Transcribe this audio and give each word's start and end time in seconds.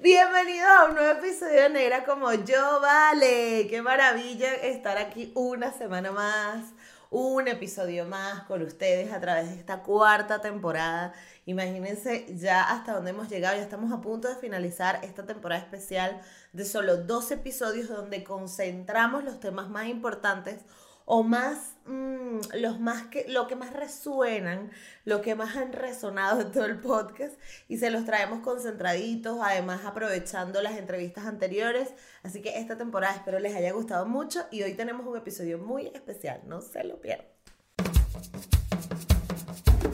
Bienvenido 0.00 0.66
a 0.66 0.88
un 0.88 0.96
nuevo 0.96 1.20
episodio 1.20 1.62
de 1.62 1.68
Negra 1.70 2.04
como 2.04 2.32
yo, 2.32 2.80
vale. 2.80 3.68
Qué 3.70 3.80
maravilla 3.80 4.52
estar 4.52 4.98
aquí 4.98 5.30
una 5.36 5.72
semana 5.72 6.10
más, 6.10 6.72
un 7.10 7.46
episodio 7.46 8.04
más 8.04 8.42
con 8.42 8.62
ustedes 8.62 9.12
a 9.12 9.20
través 9.20 9.50
de 9.50 9.54
esta 9.54 9.84
cuarta 9.84 10.40
temporada. 10.40 11.14
Imagínense 11.46 12.26
ya 12.36 12.64
hasta 12.64 12.92
dónde 12.92 13.10
hemos 13.10 13.28
llegado, 13.28 13.56
ya 13.56 13.62
estamos 13.62 13.92
a 13.92 14.00
punto 14.00 14.28
de 14.28 14.34
finalizar 14.34 14.98
esta 15.04 15.26
temporada 15.26 15.62
especial 15.62 16.20
de 16.52 16.64
solo 16.64 16.96
dos 16.96 17.30
episodios 17.30 17.88
donde 17.88 18.24
concentramos 18.24 19.22
los 19.22 19.38
temas 19.38 19.68
más 19.68 19.86
importantes 19.86 20.64
o 21.06 21.22
más, 21.22 21.74
mm, 21.86 22.38
los 22.54 22.80
más 22.80 23.06
que, 23.08 23.26
lo 23.28 23.46
que 23.46 23.56
más 23.56 23.72
resuenan, 23.72 24.70
lo 25.04 25.20
que 25.20 25.34
más 25.34 25.56
han 25.56 25.72
resonado 25.72 26.40
en 26.40 26.52
todo 26.52 26.64
el 26.64 26.80
podcast 26.80 27.34
y 27.68 27.78
se 27.78 27.90
los 27.90 28.04
traemos 28.04 28.40
concentraditos, 28.40 29.38
además 29.42 29.84
aprovechando 29.84 30.62
las 30.62 30.78
entrevistas 30.78 31.26
anteriores. 31.26 31.92
Así 32.22 32.40
que 32.42 32.58
esta 32.58 32.78
temporada 32.78 33.14
espero 33.14 33.38
les 33.38 33.54
haya 33.54 33.72
gustado 33.72 34.06
mucho 34.06 34.46
y 34.50 34.62
hoy 34.62 34.74
tenemos 34.74 35.06
un 35.06 35.16
episodio 35.16 35.58
muy 35.58 35.88
especial, 35.88 36.40
no 36.46 36.60
se 36.60 36.84
lo 36.84 37.00
pierdan. 37.00 37.26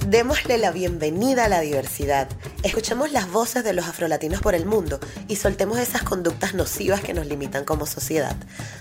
Démosle 0.06 0.58
la 0.58 0.72
bienvenida 0.72 1.44
a 1.44 1.48
la 1.48 1.60
diversidad. 1.60 2.28
Escuchemos 2.64 3.12
las 3.12 3.30
voces 3.30 3.62
de 3.62 3.74
los 3.74 3.86
afrolatinos 3.86 4.40
por 4.40 4.54
el 4.54 4.66
mundo 4.66 4.98
y 5.28 5.36
soltemos 5.36 5.78
esas 5.78 6.02
conductas 6.02 6.54
nocivas 6.54 7.00
que 7.02 7.14
nos 7.14 7.26
limitan 7.26 7.64
como 7.64 7.86
sociedad. 7.86 8.34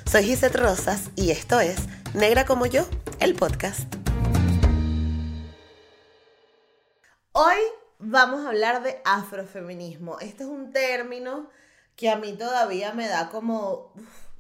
Soy 0.10 0.24
Gisette 0.24 0.56
Rosas 0.56 1.12
y 1.16 1.32
esto 1.32 1.60
es 1.60 1.78
Negra 2.14 2.46
como 2.46 2.66
yo, 2.66 2.88
el 3.20 3.36
podcast. 3.36 3.82
Hoy 7.34 7.58
vamos 8.00 8.46
a 8.46 8.50
hablar 8.50 8.82
de 8.82 9.00
afrofeminismo. 9.06 10.20
Este 10.20 10.44
es 10.44 10.50
un 10.50 10.72
término 10.72 11.50
que 11.96 12.10
a 12.10 12.16
mí 12.16 12.34
todavía 12.34 12.94
me 12.94 13.08
da 13.08 13.30
como 13.30 13.94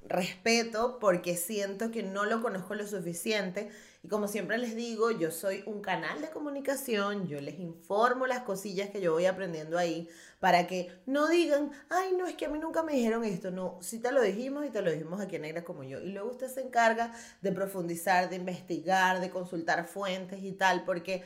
respeto 0.07 0.97
porque 0.99 1.35
siento 1.35 1.91
que 1.91 2.03
no 2.03 2.25
lo 2.25 2.41
conozco 2.41 2.73
lo 2.73 2.87
suficiente 2.87 3.69
y 4.01 4.07
como 4.07 4.29
siempre 4.29 4.57
les 4.57 4.75
digo, 4.75 5.11
yo 5.11 5.29
soy 5.29 5.61
un 5.65 5.81
canal 5.81 6.21
de 6.21 6.29
comunicación, 6.29 7.27
yo 7.27 7.41
les 7.41 7.59
informo 7.59 8.27
las 8.27 8.43
cosillas 8.43 8.89
que 8.89 9.01
yo 9.01 9.11
voy 9.11 9.25
aprendiendo 9.25 9.77
ahí 9.77 10.07
para 10.39 10.67
que 10.67 11.01
no 11.05 11.27
digan, 11.27 11.71
ay, 11.89 12.13
no, 12.17 12.25
es 12.25 12.35
que 12.35 12.45
a 12.45 12.49
mí 12.49 12.59
nunca 12.59 12.81
me 12.81 12.93
dijeron 12.93 13.25
esto. 13.25 13.51
No, 13.51 13.77
sí 13.81 13.99
te 13.99 14.13
lo 14.13 14.21
dijimos 14.21 14.65
y 14.65 14.69
te 14.69 14.81
lo 14.81 14.89
dijimos 14.89 15.19
aquí 15.19 15.35
en 15.35 15.41
Negra 15.41 15.65
como 15.65 15.83
yo. 15.83 15.99
Y 15.99 16.13
luego 16.13 16.31
usted 16.31 16.47
se 16.47 16.61
encarga 16.61 17.13
de 17.41 17.51
profundizar, 17.51 18.29
de 18.29 18.37
investigar, 18.37 19.19
de 19.19 19.31
consultar 19.31 19.85
fuentes 19.85 20.41
y 20.43 20.53
tal, 20.53 20.85
porque 20.85 21.23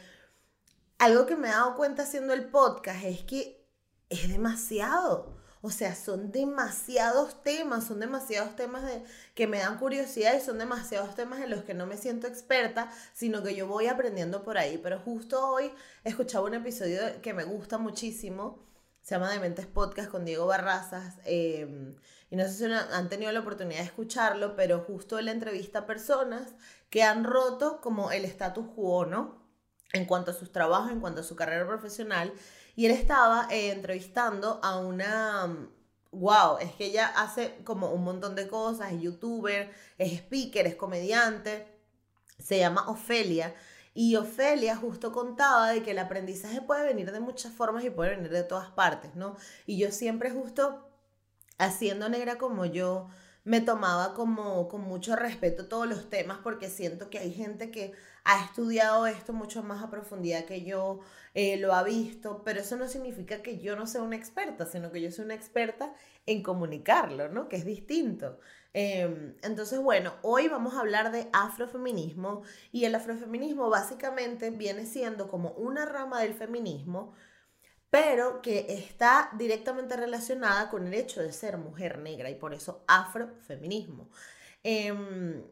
algo 0.97 1.27
que 1.27 1.35
me 1.35 1.49
he 1.49 1.51
dado 1.51 1.75
cuenta 1.75 2.03
haciendo 2.03 2.33
el 2.33 2.49
podcast 2.49 3.03
es 3.05 3.23
que 3.23 3.67
es 4.09 4.29
demasiado. 4.29 5.42
O 5.65 5.69
sea, 5.69 5.95
son 5.95 6.29
demasiados 6.33 7.41
temas, 7.41 7.87
son 7.87 8.01
demasiados 8.01 8.53
temas 8.57 8.85
de, 8.85 9.01
que 9.33 9.47
me 9.47 9.59
dan 9.59 9.77
curiosidad 9.77 10.35
y 10.35 10.41
son 10.41 10.57
demasiados 10.59 11.15
temas 11.15 11.39
en 11.39 11.49
los 11.49 11.63
que 11.63 11.73
no 11.73 11.85
me 11.85 11.95
siento 11.95 12.27
experta, 12.27 12.91
sino 13.13 13.41
que 13.41 13.55
yo 13.55 13.65
voy 13.65 13.87
aprendiendo 13.87 14.43
por 14.43 14.57
ahí. 14.57 14.77
Pero 14.77 14.99
justo 14.99 15.47
hoy 15.47 15.71
escuchaba 16.03 16.47
un 16.47 16.55
episodio 16.55 16.99
que 17.21 17.33
me 17.33 17.45
gusta 17.45 17.77
muchísimo, 17.77 18.59
se 19.01 19.15
llama 19.15 19.31
Dementes 19.31 19.65
Podcast 19.65 20.11
con 20.11 20.25
Diego 20.25 20.47
Barrazas. 20.47 21.15
Em, 21.23 21.95
y 22.29 22.35
no 22.35 22.43
sé 22.43 22.51
si 22.51 22.65
han 22.65 23.07
tenido 23.07 23.31
la 23.31 23.39
oportunidad 23.39 23.79
de 23.79 23.85
escucharlo, 23.85 24.57
pero 24.57 24.81
justo 24.81 25.17
él 25.17 25.29
entrevista 25.29 25.79
a 25.79 25.85
personas 25.85 26.55
que 26.89 27.03
han 27.03 27.23
roto 27.23 27.79
como 27.79 28.11
el 28.11 28.25
status 28.25 28.67
quo, 28.75 29.05
¿no? 29.05 29.41
En 29.93 30.07
cuanto 30.07 30.31
a 30.31 30.33
sus 30.33 30.51
trabajos, 30.51 30.91
en 30.91 30.99
cuanto 30.99 31.21
a 31.21 31.23
su 31.23 31.37
carrera 31.37 31.65
profesional. 31.65 32.33
Y 32.75 32.85
él 32.85 32.91
estaba 32.91 33.47
eh, 33.51 33.71
entrevistando 33.71 34.59
a 34.63 34.77
una... 34.77 35.69
Wow, 36.11 36.59
es 36.59 36.71
que 36.73 36.85
ella 36.85 37.07
hace 37.07 37.55
como 37.63 37.91
un 37.91 38.03
montón 38.03 38.35
de 38.35 38.47
cosas, 38.47 38.91
es 38.91 39.01
youtuber, 39.01 39.73
es 39.97 40.13
speaker, 40.13 40.67
es 40.67 40.75
comediante, 40.75 41.67
se 42.37 42.59
llama 42.59 42.87
Ofelia. 42.87 43.55
Y 43.95 44.15
Ofelia 44.15 44.75
justo 44.75 45.11
contaba 45.11 45.69
de 45.69 45.81
que 45.81 45.91
el 45.91 45.99
aprendizaje 45.99 46.61
puede 46.61 46.85
venir 46.85 47.11
de 47.11 47.19
muchas 47.19 47.51
formas 47.51 47.83
y 47.83 47.89
puede 47.89 48.15
venir 48.15 48.31
de 48.31 48.43
todas 48.43 48.69
partes, 48.69 49.15
¿no? 49.15 49.37
Y 49.65 49.77
yo 49.77 49.91
siempre 49.91 50.29
justo 50.29 50.87
haciendo 51.57 52.09
negra 52.09 52.37
como 52.37 52.65
yo, 52.65 53.09
me 53.43 53.61
tomaba 53.61 54.13
como 54.13 54.67
con 54.69 54.81
mucho 54.81 55.15
respeto 55.15 55.67
todos 55.67 55.87
los 55.87 56.09
temas 56.09 56.39
porque 56.43 56.69
siento 56.69 57.09
que 57.09 57.19
hay 57.19 57.33
gente 57.33 57.71
que 57.71 57.93
ha 58.23 58.45
estudiado 58.45 59.05
esto 59.05 59.33
mucho 59.33 59.63
más 59.63 59.83
a 59.83 59.89
profundidad 59.89 60.45
que 60.45 60.63
yo, 60.63 61.01
eh, 61.33 61.57
lo 61.57 61.73
ha 61.73 61.83
visto, 61.83 62.41
pero 62.45 62.61
eso 62.61 62.77
no 62.77 62.87
significa 62.87 63.41
que 63.41 63.59
yo 63.59 63.75
no 63.75 63.85
sea 63.85 64.01
una 64.01 64.15
experta, 64.15 64.65
sino 64.65 64.91
que 64.91 65.01
yo 65.01 65.11
soy 65.11 65.25
una 65.25 65.33
experta 65.35 65.93
en 66.25 66.41
comunicarlo, 66.41 67.27
¿no? 67.29 67.49
Que 67.49 67.57
es 67.57 67.65
distinto. 67.65 68.39
Em, 68.73 69.35
entonces, 69.43 69.79
bueno, 69.79 70.13
hoy 70.21 70.47
vamos 70.47 70.73
a 70.75 70.79
hablar 70.79 71.11
de 71.11 71.27
afrofeminismo 71.33 72.43
y 72.71 72.85
el 72.85 72.95
afrofeminismo 72.95 73.69
básicamente 73.69 74.51
viene 74.51 74.85
siendo 74.85 75.27
como 75.27 75.51
una 75.51 75.85
rama 75.85 76.21
del 76.21 76.33
feminismo 76.33 77.13
pero 77.93 78.41
que 78.41 78.65
está 78.69 79.29
directamente 79.33 79.95
relacionada 79.95 80.71
con 80.71 80.87
el 80.87 80.95
hecho 80.95 81.21
de 81.21 81.31
ser 81.31 81.59
mujer 81.59 81.99
negra 81.99 82.31
y 82.31 82.33
por 82.33 82.55
eso 82.55 82.83
afrofeminismo. 82.87 84.09
Em, 84.63 85.43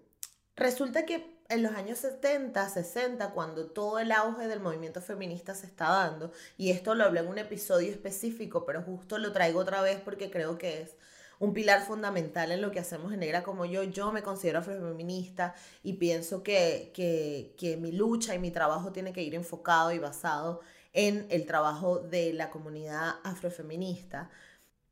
resulta 0.56 1.06
que 1.06 1.38
en 1.50 1.62
los 1.62 1.74
años 1.74 2.00
70, 2.00 2.68
60, 2.68 3.30
cuando 3.30 3.68
todo 3.68 4.00
el 4.00 4.12
auge 4.12 4.48
del 4.48 4.60
movimiento 4.60 5.04
feminista 5.04 5.54
se 5.54 5.68
está 5.68 5.90
dando, 5.90 6.32
y 6.58 6.72
esto 6.72 6.96
lo 6.96 7.04
hablé 7.04 7.20
en 7.20 7.28
un 7.28 7.38
episodio 7.38 7.92
específico, 7.92 8.66
pero 8.66 8.82
justo 8.82 9.20
lo 9.20 9.32
traigo 9.34 9.60
otra 9.60 9.84
vez 9.84 10.00
porque 10.00 10.32
creo 10.32 10.58
que 10.58 10.82
es 10.82 10.96
un 11.38 11.54
pilar 11.54 11.86
fundamental 11.86 12.52
en 12.52 12.62
lo 12.62 12.72
que 12.72 12.80
hacemos 12.80 13.14
en 13.14 13.20
Negra 13.20 13.44
como 13.44 13.66
yo. 13.66 13.84
Yo 13.84 14.12
me 14.12 14.24
considero 14.24 14.60
afrofeminista 14.60 15.54
y 15.84 15.94
pienso 15.94 16.42
que, 16.42 16.92
que, 16.96 17.54
que 17.56 17.78
mi 17.78 17.92
lucha 17.92 18.34
y 18.34 18.40
mi 18.40 18.50
trabajo 18.50 18.92
tiene 18.92 19.14
que 19.14 19.22
ir 19.22 19.36
enfocado 19.36 19.92
y 19.92 20.00
basado 20.00 20.62
en 20.94 21.28
el 21.30 21.46
trabajo 21.46 22.00
de 22.00 22.34
la 22.34 22.50
comunidad 22.50 23.16
afrofeminista. 23.24 24.30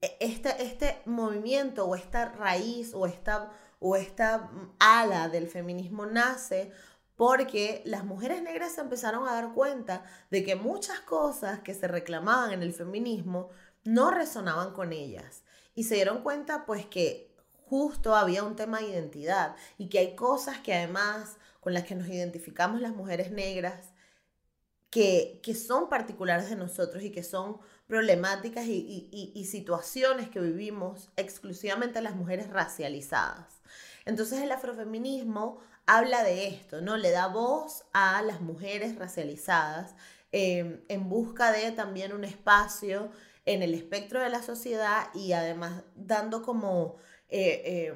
Este, 0.02 0.64
este 0.64 1.02
movimiento 1.06 1.86
o 1.86 1.96
esta 1.96 2.30
raíz 2.30 2.94
o 2.94 3.06
esta, 3.06 3.52
o 3.80 3.96
esta 3.96 4.50
ala 4.80 5.28
del 5.28 5.48
feminismo 5.48 6.06
nace 6.06 6.72
porque 7.18 7.82
las 7.84 8.06
mujeres 8.06 8.42
negras 8.42 8.72
se 8.72 8.82
empezaron 8.82 9.28
a 9.28 9.34
dar 9.34 9.54
cuenta 9.54 10.06
de 10.32 10.42
que 10.46 10.56
muchas 10.56 11.02
cosas 11.02 11.59
que 11.59 11.74
se 11.74 11.86
reclamaban 11.90 12.54
en 12.54 12.64
el 12.64 12.74
feminismo 12.74 13.50
no 13.84 14.09
resonaban 14.09 14.72
con 14.72 14.94
ellas. 14.94 15.44
Y 15.76 15.84
se 15.84 15.96
dieron 15.96 16.24
cuenta 16.24 16.66
pues 16.66 16.86
que 16.86 17.36
justo 17.66 18.16
había 18.16 18.44
un 18.44 18.56
tema 18.56 18.80
de 18.80 18.88
identidad 18.88 19.56
y 19.78 19.90
que 19.90 20.00
hay 20.00 20.16
cosas 20.16 20.59
que 20.59 20.74
además 20.74 21.36
con 21.59 21.74
las 21.74 21.84
que 21.84 21.96
nos 21.96 22.08
identificamos 22.08 22.80
las 22.80 22.96
mujeres 22.96 23.32
negras 23.32 23.89
que, 24.90 25.42
son 25.56 25.90
particulares 25.90 26.50
de 26.50 26.56
nosotros 26.56 27.04
y 27.04 27.12
que 27.12 27.24
son 27.24 27.59
problemáticas 27.88 28.66
y, 28.68 29.46
situaciones 29.50 30.30
que 30.30 30.40
vivimos 30.40 31.09
exclusivamente 31.16 32.02
las 32.02 32.16
mujeres 32.16 32.50
racializadas. 32.50 33.62
Entonces 34.06 34.41
el 34.41 34.52
afrofeminismo 34.52 35.59
habla 35.86 36.24
de 36.24 36.47
esto, 36.47 36.82
¿no? 36.82 36.97
Le 36.97 37.12
da 37.12 37.28
voz 37.28 37.84
a 37.94 38.22
las 38.22 38.41
mujeres 38.41 38.96
racializadas 38.96 39.96
em, 40.32 40.82
en 40.88 41.09
busca 41.09 41.52
de 41.52 41.72
también 41.72 42.14
un 42.14 42.24
espacio 42.24 43.12
en 43.46 43.64
el 43.64 43.74
espectro 43.74 44.22
de 44.22 44.30
la 44.30 44.44
sociedad 44.44 45.08
y 45.16 45.34
además 45.34 45.84
dando 45.96 46.44
como 46.44 46.97
eh, 47.30 47.62
eh, 47.66 47.94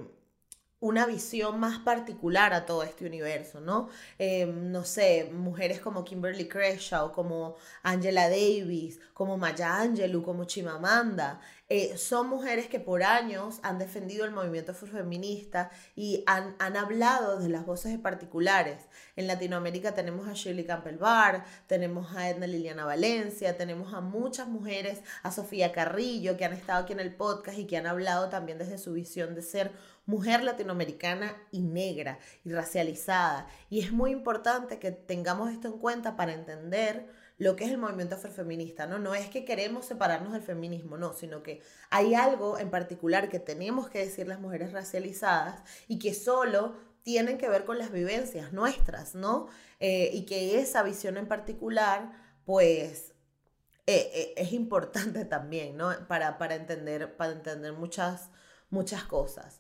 una 0.83 1.05
visión 1.05 1.61
más 1.61 1.79
particular 1.79 2.53
a 2.53 2.65
todo 2.65 2.83
este 2.83 3.05
universo, 3.05 3.61
¿no? 3.61 3.87
Em, 4.19 4.69
no 4.69 4.83
sé, 4.83 5.29
mujeres 5.31 5.79
como 5.79 6.03
Kimberly 6.03 6.49
Crenshaw, 6.49 7.13
como 7.13 7.55
Angela 7.83 8.27
Davis, 8.29 8.99
como 9.13 9.37
Maya 9.37 9.79
Angelou, 9.79 10.21
como 10.21 10.43
Chimamanda, 10.43 11.39
eh, 11.75 11.97
son 11.97 12.29
mujeres 12.29 12.67
que 12.67 12.79
por 12.79 13.01
años 13.01 13.59
han 13.63 13.79
defendido 13.79 14.25
el 14.25 14.31
movimiento 14.31 14.75
feminista 14.75 15.71
y 15.95 16.23
han, 16.27 16.55
han, 16.59 16.77
hablado 16.77 17.39
de 17.39 17.49
las 17.49 17.65
voces 17.65 17.93
de 17.93 17.97
particulares. 17.97 18.77
En 19.15 19.25
Latinoamérica 19.25 19.95
tenemos 19.95 20.27
a 20.27 20.33
Shirley 20.33 20.65
Campbell 20.65 20.97
Barr, 20.97 21.43
tenemos 21.65 22.15
a 22.15 22.29
Edna 22.29 22.45
Liliana 22.45 22.85
Valencia, 22.85 23.57
tenemos 23.57 23.91
a 23.95 24.01
muchas 24.01 24.47
mujeres, 24.47 25.01
a 25.23 25.31
Sofía 25.31 25.71
Carrillo, 25.71 26.37
que 26.37 26.45
han 26.45 26.53
estado 26.53 26.83
aquí 26.83 26.93
en 26.93 26.99
el 26.99 27.15
podcast 27.15 27.57
y 27.57 27.65
que 27.65 27.77
han 27.77 27.87
hablado 27.87 28.29
también 28.29 28.59
desde 28.59 28.77
su 28.77 28.93
visión 28.93 29.33
de 29.33 29.41
ser 29.41 29.71
mujer 30.05 30.43
latinoamericana 30.43 31.35
y 31.49 31.61
negra 31.61 32.19
y 32.45 32.51
racializada. 32.51 33.47
Y 33.71 33.79
es 33.79 33.91
muy 33.91 34.11
importante 34.11 34.77
que 34.77 34.91
tengamos 34.91 35.51
esto 35.51 35.69
en 35.69 35.79
cuenta 35.79 36.15
para 36.15 36.33
entender 36.33 37.22
lo 37.37 37.55
que 37.55 37.65
es 37.65 37.71
el 37.71 37.77
movimiento 37.77 38.15
afrofeminista, 38.15 38.85
¿no? 38.85 38.99
No 38.99 39.15
es 39.15 39.27
que 39.27 39.45
queremos 39.45 39.85
separarnos 39.85 40.33
del 40.33 40.43
feminismo, 40.43 40.97
no, 40.97 41.13
sino 41.13 41.43
que 41.43 41.61
hay 41.89 42.13
algo 42.13 42.59
en 42.59 42.69
particular 42.69 43.29
que 43.29 43.39
tenemos 43.39 43.89
que 43.89 43.99
decir 43.99 44.27
las 44.27 44.39
mujeres 44.39 44.71
racializadas 44.71 45.63
y 45.87 45.99
que 45.99 46.13
solo 46.13 46.75
tienen 47.03 47.37
que 47.37 47.49
ver 47.49 47.65
con 47.65 47.77
las 47.77 47.91
vivencias 47.91 48.53
nuestras, 48.53 49.15
¿no? 49.15 49.47
Eh, 49.79 50.09
y 50.13 50.25
que 50.25 50.59
esa 50.59 50.83
visión 50.83 51.17
en 51.17 51.27
particular, 51.27 52.11
pues, 52.45 53.13
eh, 53.87 54.09
eh, 54.13 54.33
es 54.37 54.53
importante 54.53 55.25
también, 55.25 55.75
¿no? 55.77 55.91
Para, 56.07 56.37
para, 56.37 56.55
entender, 56.55 57.17
para 57.17 57.33
entender 57.33 57.73
muchas, 57.73 58.29
muchas 58.69 59.03
cosas. 59.03 59.59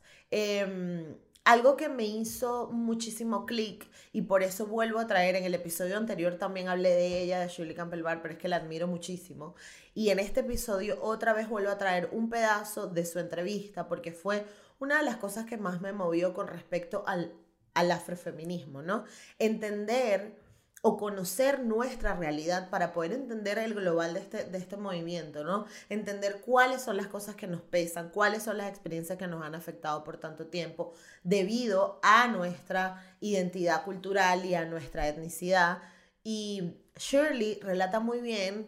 Algo 1.45 1.75
que 1.75 1.89
me 1.89 2.05
hizo 2.05 2.69
muchísimo 2.71 3.45
clic 3.45 3.85
y 4.13 4.21
por 4.21 4.43
eso 4.43 4.65
vuelvo 4.65 4.99
a 4.99 5.07
traer, 5.07 5.35
en 5.35 5.43
el 5.43 5.53
episodio 5.53 5.97
anterior 5.97 6.35
también 6.35 6.69
hablé 6.69 6.91
de 6.91 7.21
ella, 7.21 7.41
de 7.41 7.49
Shirley 7.49 7.75
Campbell 7.75 8.01
Barr, 8.01 8.21
pero 8.21 8.35
es 8.35 8.39
que 8.39 8.47
la 8.47 8.55
admiro 8.57 8.87
muchísimo. 8.87 9.55
Y 9.93 10.09
en 10.09 10.19
este 10.19 10.39
episodio 10.39 10.97
otra 11.01 11.33
vez 11.33 11.49
vuelvo 11.49 11.69
a 11.69 11.77
traer 11.77 12.07
un 12.13 12.29
pedazo 12.29 12.87
de 12.87 13.05
su 13.05 13.19
entrevista 13.19 13.89
porque 13.89 14.13
fue 14.13 14.45
una 14.79 14.99
de 14.99 15.03
las 15.03 15.17
cosas 15.17 15.45
que 15.45 15.57
más 15.57 15.81
me 15.81 15.91
movió 15.91 16.33
con 16.33 16.47
respecto 16.47 17.03
al, 17.07 17.33
al 17.73 17.91
afrofeminismo, 17.91 18.81
¿no? 18.81 19.03
Entender 19.37 20.42
o 20.85 20.97
conocer 20.97 21.61
nuestra 21.61 22.13
realidad 22.13 22.69
para 22.69 22.91
poder 22.91 23.13
entender 23.13 23.57
el 23.57 23.73
global 23.73 24.15
de 24.15 24.19
este, 24.19 24.43
de 24.43 24.57
este 24.57 24.75
movimiento, 24.75 25.45
¿no? 25.45 25.65
Entender 25.87 26.41
cuáles 26.41 26.81
son 26.81 26.97
las 26.97 27.07
cosas 27.07 27.35
que 27.35 27.47
nos 27.47 27.61
pesan, 27.61 28.09
cuáles 28.09 28.43
son 28.43 28.57
las 28.57 28.67
experiencias 28.67 29.17
que 29.17 29.27
nos 29.27 29.41
han 29.45 29.55
afectado 29.55 30.03
por 30.03 30.17
tanto 30.17 30.47
tiempo 30.47 30.91
debido 31.23 32.01
a 32.03 32.27
nuestra 32.27 33.01
identidad 33.21 33.85
cultural 33.85 34.43
y 34.43 34.55
a 34.55 34.65
nuestra 34.65 35.07
etnicidad. 35.07 35.81
Y 36.21 36.75
Shirley 36.97 37.61
relata 37.61 38.01
muy 38.01 38.19
bien 38.19 38.67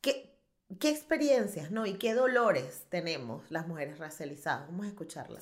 qué, 0.00 0.34
qué 0.80 0.88
experiencias, 0.88 1.70
¿no? 1.70 1.84
Y 1.84 1.98
qué 1.98 2.14
dolores 2.14 2.86
tenemos 2.88 3.42
las 3.50 3.68
mujeres 3.68 3.98
racializadas. 3.98 4.66
Vamos 4.68 4.86
a 4.86 4.88
escucharla. 4.88 5.40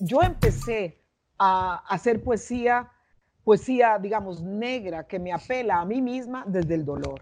Yo 0.00 0.22
empecé 0.22 1.04
a 1.36 1.84
hacer 1.94 2.24
poesía 2.24 2.90
poesía, 3.46 3.96
digamos, 4.02 4.42
negra 4.42 5.06
que 5.06 5.20
me 5.20 5.32
apela 5.32 5.80
a 5.80 5.84
mí 5.84 6.02
misma 6.02 6.42
desde 6.48 6.74
el 6.74 6.84
dolor. 6.84 7.20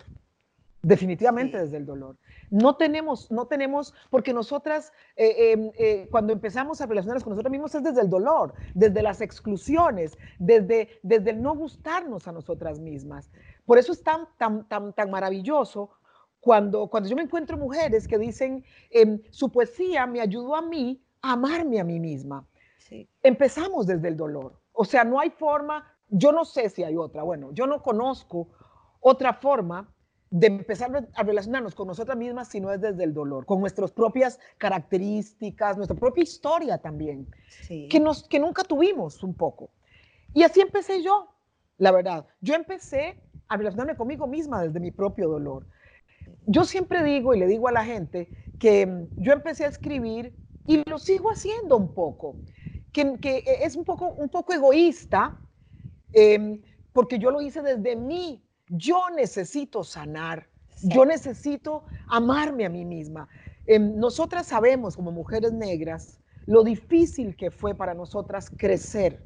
Definitivamente 0.81 1.59
desde 1.59 1.77
el 1.77 1.85
dolor. 1.85 2.17
No 2.49 2.77
tenemos, 2.77 3.31
no 3.31 3.47
tenemos, 3.47 3.93
porque 4.09 4.33
nosotras, 4.33 4.91
eh, 5.17 5.53
em, 5.53 5.71
eh, 5.77 6.09
cuando 6.11 6.33
empezamos 6.33 6.81
a 6.81 6.87
relacionarnos 6.87 7.25
con 7.25 7.33
nosotros 7.33 7.51
mismos 7.51 7.75
es 7.75 7.83
desde 7.83 8.01
el 8.01 8.09
dolor, 8.09 8.55
desde 8.73 9.03
las 9.03 9.21
exclusiones, 9.21 10.17
desde, 10.39 10.99
desde 11.03 11.33
el 11.33 11.43
no 11.43 11.55
gustarnos 11.55 12.27
a 12.27 12.33
nosotras 12.33 12.81
mismas. 12.81 13.31
Por 13.67 13.77
eso 13.77 13.93
es 13.93 14.03
tan, 14.03 14.27
tan, 14.39 14.67
tan, 14.67 14.95
tan 14.95 15.11
maravilloso 15.11 15.91
cuando, 16.41 16.89
cuando 16.89 17.07
yo 17.11 17.17
me 17.17 17.23
encuentro 17.23 17.59
mujeres 17.59 18.09
que 18.09 18.17
dicen, 18.17 18.65
em, 18.89 19.21
su 19.29 19.53
poesía 19.53 20.07
me 20.07 20.23
ayudó 20.23 20.57
a 20.57 20.63
mí 20.63 21.05
a 21.21 21.33
amarme 21.33 21.81
a 21.81 21.85
mí 21.85 22.01
misma. 22.01 22.47
Empezamos 23.23 23.87
desde 23.87 24.09
el 24.09 24.17
dolor. 24.17 24.59
O 24.73 24.85
sea, 24.85 25.05
no 25.05 25.21
hay 25.21 25.31
forma, 25.31 25.94
yo 26.17 26.31
no 26.31 26.45
sé 26.45 26.71
si 26.71 26.85
hay 26.85 26.97
otra, 26.97 27.25
bueno, 27.25 27.51
yo 27.53 27.67
no 27.67 27.83
conozco 27.83 28.49
otra 29.01 29.35
forma 29.35 29.93
de 30.31 30.47
empezar 30.47 31.09
a 31.15 31.23
relacionarnos 31.23 31.75
con 31.75 31.89
nosotras 31.89 32.17
mismas 32.17 32.49
si 32.49 32.61
no 32.61 32.73
es 32.73 32.81
desde 32.81 33.05
el 33.05 33.13
dolor, 33.13 33.47
con 33.47 33.61
nuestras 33.61 33.91
propias 33.91 34.39
características, 34.59 35.77
nuestra 35.77 35.97
propia 35.97 36.23
historia 36.23 36.79
también, 36.79 37.29
que, 37.69 38.01
nos, 38.01 38.29
que 38.29 38.39
nunca 38.39 38.63
tuvimos 38.63 39.23
un 39.23 39.35
poco. 39.35 39.71
Y 40.33 40.43
así 40.43 40.61
empecé 40.61 41.03
yo, 41.03 41.29
la 41.79 41.91
verdad. 41.91 42.27
Yo 42.41 42.55
empecé 42.55 43.17
a 43.49 43.57
relacionarme 43.57 43.97
conmigo 43.97 44.27
misma 44.27 44.63
desde 44.63 44.81
mi 44.81 44.91
propio 44.91 45.29
dolor. 45.29 45.67
Yo 46.47 46.65
siempre 46.65 47.05
digo 47.05 47.35
y 47.35 47.39
le 47.39 47.47
digo 47.47 47.69
a 47.69 47.73
la 47.73 47.85
gente 47.85 48.29
que 48.59 48.87
mm, 48.87 49.09
yo 49.17 49.33
empecé 49.33 49.65
a 49.65 49.69
escribir 49.69 50.35
y 50.67 50.89
lo 50.89 50.99
sigo 50.99 51.31
haciendo 51.31 51.77
un 51.77 51.93
poco, 51.93 52.37
que, 52.93 53.19
que 53.19 53.45
es 53.63 53.77
un 53.77 53.85
poco, 53.85 54.09
un 54.09 54.29
poco 54.29 54.53
egoísta, 54.53 55.41
Em, 56.15 56.63
porque 56.93 57.19
yo 57.19 57.31
lo 57.31 57.43
hice 57.43 57.61
desde 57.63 57.97
mí. 57.97 58.43
Yo 58.69 59.11
necesito 59.15 59.85
sanar, 59.85 60.49
yo 60.83 61.05
necesito 61.05 61.85
amarme 62.09 62.65
a 62.65 62.71
mí 62.71 62.85
misma. 62.85 63.29
Em, 63.67 63.97
nosotras 63.97 64.47
sabemos 64.47 64.97
como 64.97 65.11
mujeres 65.11 65.53
negras 65.53 66.21
lo 66.47 66.63
difícil 66.63 67.37
que 67.37 67.51
fue 67.51 67.75
para 67.75 67.95
nosotras 67.95 68.51
crecer 68.51 69.23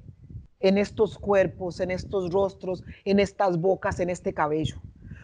en 0.60 0.78
estos 0.78 1.18
cuerpos, 1.18 1.80
en 1.80 1.90
estos 1.90 2.32
rostros, 2.32 2.82
en 3.04 3.20
estas 3.20 3.60
bocas, 3.60 4.00
en 4.00 4.10
este 4.10 4.32
cabello. 4.32 4.76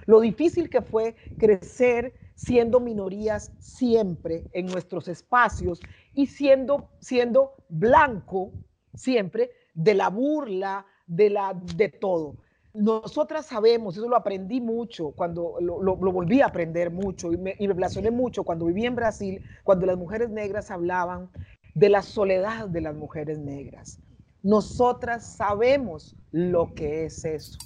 Lo 0.07 0.21
difícil 0.21 0.69
que 0.69 0.83
fue 0.83 1.15
crecer 1.39 2.15
siendo 2.35 2.81
minorías 2.81 3.53
siempre 3.59 4.45
en 4.53 4.67
nuestros 4.67 5.09
espacios 5.09 5.81
y 6.15 6.27
siendo, 6.27 6.91
siendo 7.01 7.55
blanco 7.69 8.53
siempre 8.95 9.51
de 9.75 9.95
la 9.95 10.09
burla, 10.09 10.87
de, 11.07 11.31
la, 11.31 11.55
de 11.77 11.89
todo. 11.89 12.37
Nosotras 12.73 13.47
sabemos, 13.47 13.97
eso 13.97 14.09
lo 14.09 14.17
aprendí 14.17 14.61
mucho 14.61 15.13
cuando 15.13 15.57
lo, 15.61 15.97
volví 15.97 16.41
a 16.41 16.47
aprender 16.47 16.91
mucho 16.91 17.33
y 17.33 17.37
me, 17.37 17.55
y 17.59 17.69
relacioné 17.69 18.11
mucho 18.11 18.43
cuando 18.43 18.67
viví 18.67 18.85
en 18.85 18.97
Brasil, 18.97 19.45
cuando 19.63 19.87
las 19.87 19.97
mujeres 19.97 20.31
negras 20.31 20.71
hablaban 20.71 21.31
de 21.75 21.89
la 21.89 22.03
soledad 22.03 22.69
de 22.69 22.81
las 22.81 22.95
mujeres 22.97 23.39
negras. 23.39 24.01
Nosotras 24.43 25.37
sabemos 25.37 26.17
lo 26.33 26.75
que 26.75 27.05
es 27.05 27.25
eso. 27.25 27.59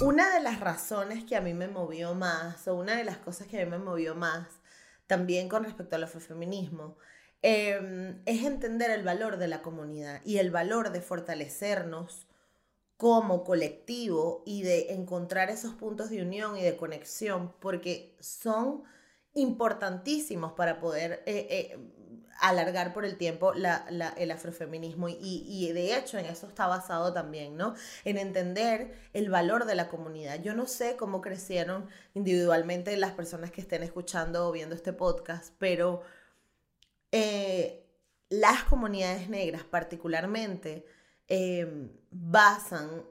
Una 0.00 0.32
de 0.32 0.40
las 0.40 0.60
razones 0.60 1.24
que 1.24 1.36
a 1.36 1.40
mí 1.40 1.54
me 1.54 1.68
movió 1.68 2.14
más, 2.14 2.66
o 2.68 2.74
una 2.76 2.96
de 2.96 3.04
las 3.04 3.18
cosas 3.18 3.48
que 3.48 3.60
a 3.60 3.64
mí 3.64 3.70
me 3.70 3.78
movió 3.78 4.14
más, 4.14 4.46
también 5.06 5.48
con 5.48 5.64
respecto 5.64 5.96
al 5.96 6.04
afrofeminismo, 6.04 6.96
Em, 7.42 8.20
es 8.26 8.44
entender 8.44 8.90
el 8.90 9.04
valor 9.04 9.36
de 9.36 9.46
la 9.46 9.62
comunidad 9.62 10.20
y 10.24 10.38
el 10.38 10.50
valor 10.50 10.90
de 10.90 11.00
fortalecernos 11.00 12.26
como 12.96 13.44
colectivo 13.44 14.42
y 14.44 14.62
de 14.62 14.92
encontrar 14.92 15.48
esos 15.50 15.74
puntos 15.74 16.10
de 16.10 16.20
unión 16.22 16.56
y 16.56 16.62
de 16.62 16.76
conexión, 16.76 17.54
porque 17.60 18.16
son 18.18 18.82
importantísimos 19.34 20.52
para 20.54 20.80
poder 20.80 21.22
eh, 21.26 21.46
eh, 21.48 21.78
alargar 22.40 22.92
por 22.92 23.04
el 23.04 23.16
tiempo 23.16 23.52
el 23.52 24.30
afrofeminismo 24.32 25.08
y, 25.08 25.16
y, 25.20 25.72
de 25.72 25.96
hecho 25.96 26.18
en 26.18 26.26
eso 26.26 26.48
está 26.48 26.66
basado 26.66 27.12
también, 27.12 27.56
¿no? 27.56 27.74
En 28.04 28.18
entender 28.18 28.94
el 29.12 29.30
valor 29.30 29.64
de 29.64 29.76
la 29.76 29.88
comunidad. 29.88 30.40
Yo 30.42 30.54
no 30.54 30.66
sé 30.66 30.96
cómo 30.96 31.20
crecieron 31.20 31.88
individualmente 32.14 32.96
las 32.96 33.12
personas 33.12 33.52
que 33.52 33.60
estén 33.60 33.84
escuchando 33.84 34.48
o 34.48 34.52
viendo 34.52 34.74
este 34.74 34.92
podcast, 34.92 35.54
pero 35.58 36.02
eh, 37.12 37.86
las 38.28 38.64
comunidades 38.64 39.28
negras 39.28 39.64
particularmente 39.64 40.84
em, 41.26 41.90
basan 42.10 43.04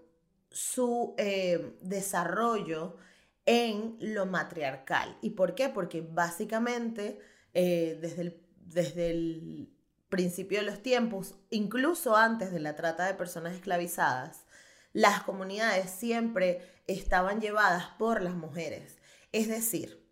su 0.49 1.15
em, 1.17 1.73
desarrollo 1.81 2.97
en 3.45 3.97
lo 3.99 4.25
matriarcal. 4.25 5.17
¿Y 5.21 5.31
por 5.31 5.55
qué? 5.55 5.69
Porque 5.69 6.01
básicamente 6.01 7.19
eh, 7.53 7.97
desde, 8.01 8.21
el, 8.21 8.41
desde 8.59 9.09
el 9.09 9.73
principio 10.09 10.59
de 10.59 10.65
los 10.65 10.83
tiempos, 10.83 11.35
incluso 11.49 12.15
antes 12.15 12.51
de 12.51 12.59
la 12.59 12.75
trata 12.75 13.05
de 13.05 13.13
personas 13.13 13.55
esclavizadas, 13.55 14.45
las 14.93 15.23
comunidades 15.23 15.89
siempre 15.89 16.61
estaban 16.87 17.41
llevadas 17.41 17.85
por 17.97 18.21
las 18.21 18.35
mujeres. 18.35 18.97
Es 19.31 19.47
decir, 19.47 20.06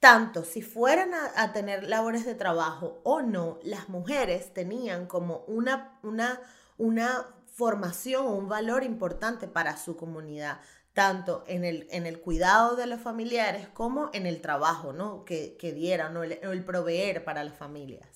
tanto 0.00 0.44
si 0.44 0.62
fueran 0.62 1.10
a, 1.14 1.52
tener 1.52 1.88
labores 1.88 2.24
de 2.24 2.34
trabajo 2.34 3.00
o 3.04 3.22
no, 3.22 3.58
las 3.62 3.88
mujeres 3.88 4.52
tenían 4.54 5.06
como 5.06 5.44
una, 5.48 5.98
una, 6.02 6.40
una 6.76 7.26
formación 7.46 8.26
o 8.26 8.34
un 8.34 8.48
valor 8.48 8.84
importante 8.84 9.48
para 9.48 9.76
su 9.76 9.96
comunidad, 9.96 10.60
tanto 10.92 11.44
en 11.48 11.64
el, 11.64 11.88
en 11.90 12.06
el 12.06 12.20
cuidado 12.20 12.76
de 12.76 12.86
los 12.86 13.00
familiares 13.00 13.68
como 13.68 14.10
en 14.12 14.26
el 14.26 14.40
trabajo 14.40 14.92
¿no? 14.92 15.24
que, 15.24 15.56
que 15.58 15.72
dieran 15.72 16.16
o 16.16 16.22
el, 16.22 16.38
el 16.42 16.64
proveer 16.64 17.24
para 17.24 17.42
las 17.42 17.56
familias. 17.56 18.08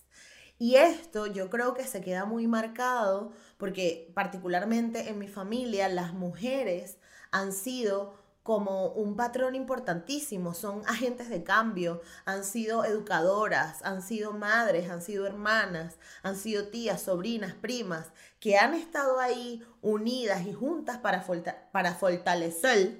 Y 0.58 0.76
esto 0.76 1.26
yo 1.26 1.50
creo 1.50 1.74
que 1.74 1.84
se 1.84 2.02
queda 2.02 2.24
muy 2.24 2.46
marcado 2.46 3.32
porque 3.56 4.12
particularmente 4.14 5.08
en 5.08 5.18
mi 5.18 5.26
familia 5.26 5.88
las 5.88 6.12
mujeres 6.12 6.98
han 7.32 7.52
sido 7.52 8.21
como 8.42 8.88
un 8.88 9.14
patrón 9.16 9.54
importantísimo, 9.54 10.52
son 10.52 10.82
agentes 10.88 11.28
de 11.28 11.44
cambio, 11.44 12.02
han 12.24 12.44
sido 12.44 12.84
educadoras, 12.84 13.82
han 13.82 14.02
sido 14.02 14.32
madres, 14.32 14.90
han 14.90 15.00
sido 15.00 15.26
hermanas, 15.26 15.96
han 16.22 16.36
sido 16.36 16.68
tías, 16.68 17.02
sobrinas, 17.02 17.54
primas, 17.54 18.10
que 18.40 18.58
han 18.58 18.74
estado 18.74 19.20
ahí 19.20 19.64
unidas 19.80 20.44
y 20.44 20.52
juntas 20.52 20.98
para, 20.98 21.24
para 21.70 21.94
fortalecer 21.94 22.98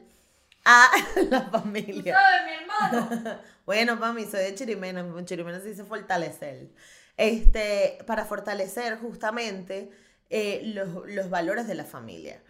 a 0.65 0.89
la 1.29 1.43
familia. 1.43 2.17
mi 2.47 2.53
hermano? 2.53 3.39
bueno, 3.67 3.97
mami, 3.97 4.25
soy 4.25 4.45
de 4.45 4.55
Chirimena, 4.55 5.01
en 5.01 5.27
Chirimena 5.27 5.59
se 5.61 5.71
dice 5.71 5.85
fortalecer. 5.85 6.71
Este, 7.17 7.99
para 8.07 8.25
fortalecer 8.25 8.99
justamente 8.99 9.91
eh, 10.31 10.63
los, 10.67 10.89
los 11.11 11.31
valores 11.31 11.67
de 11.67 11.75
la 11.75 11.85
familia. 11.85 12.41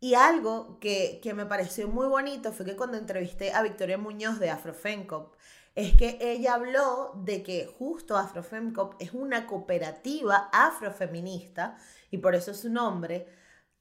Y 0.00 0.14
algo 0.14 0.78
que, 0.78 1.20
me 1.34 1.46
pareció 1.46 1.88
muy 1.88 2.06
bonito 2.06 2.52
fue 2.52 2.66
que 2.66 2.76
cuando 2.76 2.98
entrevisté 2.98 3.52
a 3.52 3.62
Victoria 3.62 3.98
Muñoz 3.98 4.38
de 4.38 4.50
Afrofemcop, 4.50 5.34
es 5.74 5.94
que 5.94 6.18
ella 6.20 6.54
habló 6.54 7.12
de 7.16 7.42
que 7.42 7.66
justo 7.66 8.16
Afrofemcop 8.16 8.94
es 8.98 9.12
una 9.12 9.46
cooperativa 9.46 10.48
afrofeminista, 10.52 11.76
y 12.10 12.18
por 12.18 12.34
eso 12.34 12.50
es 12.50 12.60
su 12.60 12.70
nombre, 12.70 13.26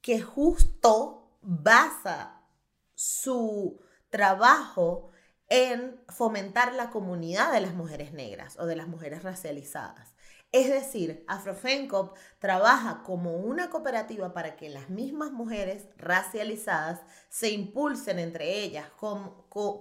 que 0.02 0.22
justo 0.22 1.38
basa 1.42 2.42
su 2.94 3.82
trabajo 4.10 5.12
en 5.48 6.02
fomentar 6.10 6.74
la 6.74 6.90
comunidad 6.90 7.52
de 7.52 7.62
las 7.62 7.74
mujeres 7.74 8.14
negras 8.14 8.58
o 8.60 8.66
de 8.66 8.76
las 8.76 8.88
mujeres 8.88 9.24
racializadas. 9.24 10.15
Es 10.56 10.70
decir, 10.70 11.26
Afrofencop 11.28 12.16
trabaja 12.40 13.04
como 13.04 13.36
una 13.36 13.70
cooperativa 13.70 14.32
para 14.32 14.56
que 14.56 14.70
las 14.70 14.90
mismas 14.90 15.34
mujeres 15.34 15.90
racializadas 15.98 17.02
se 17.28 17.50
impulsen 17.50 18.20
entre 18.20 18.64
ellas, 18.64 18.86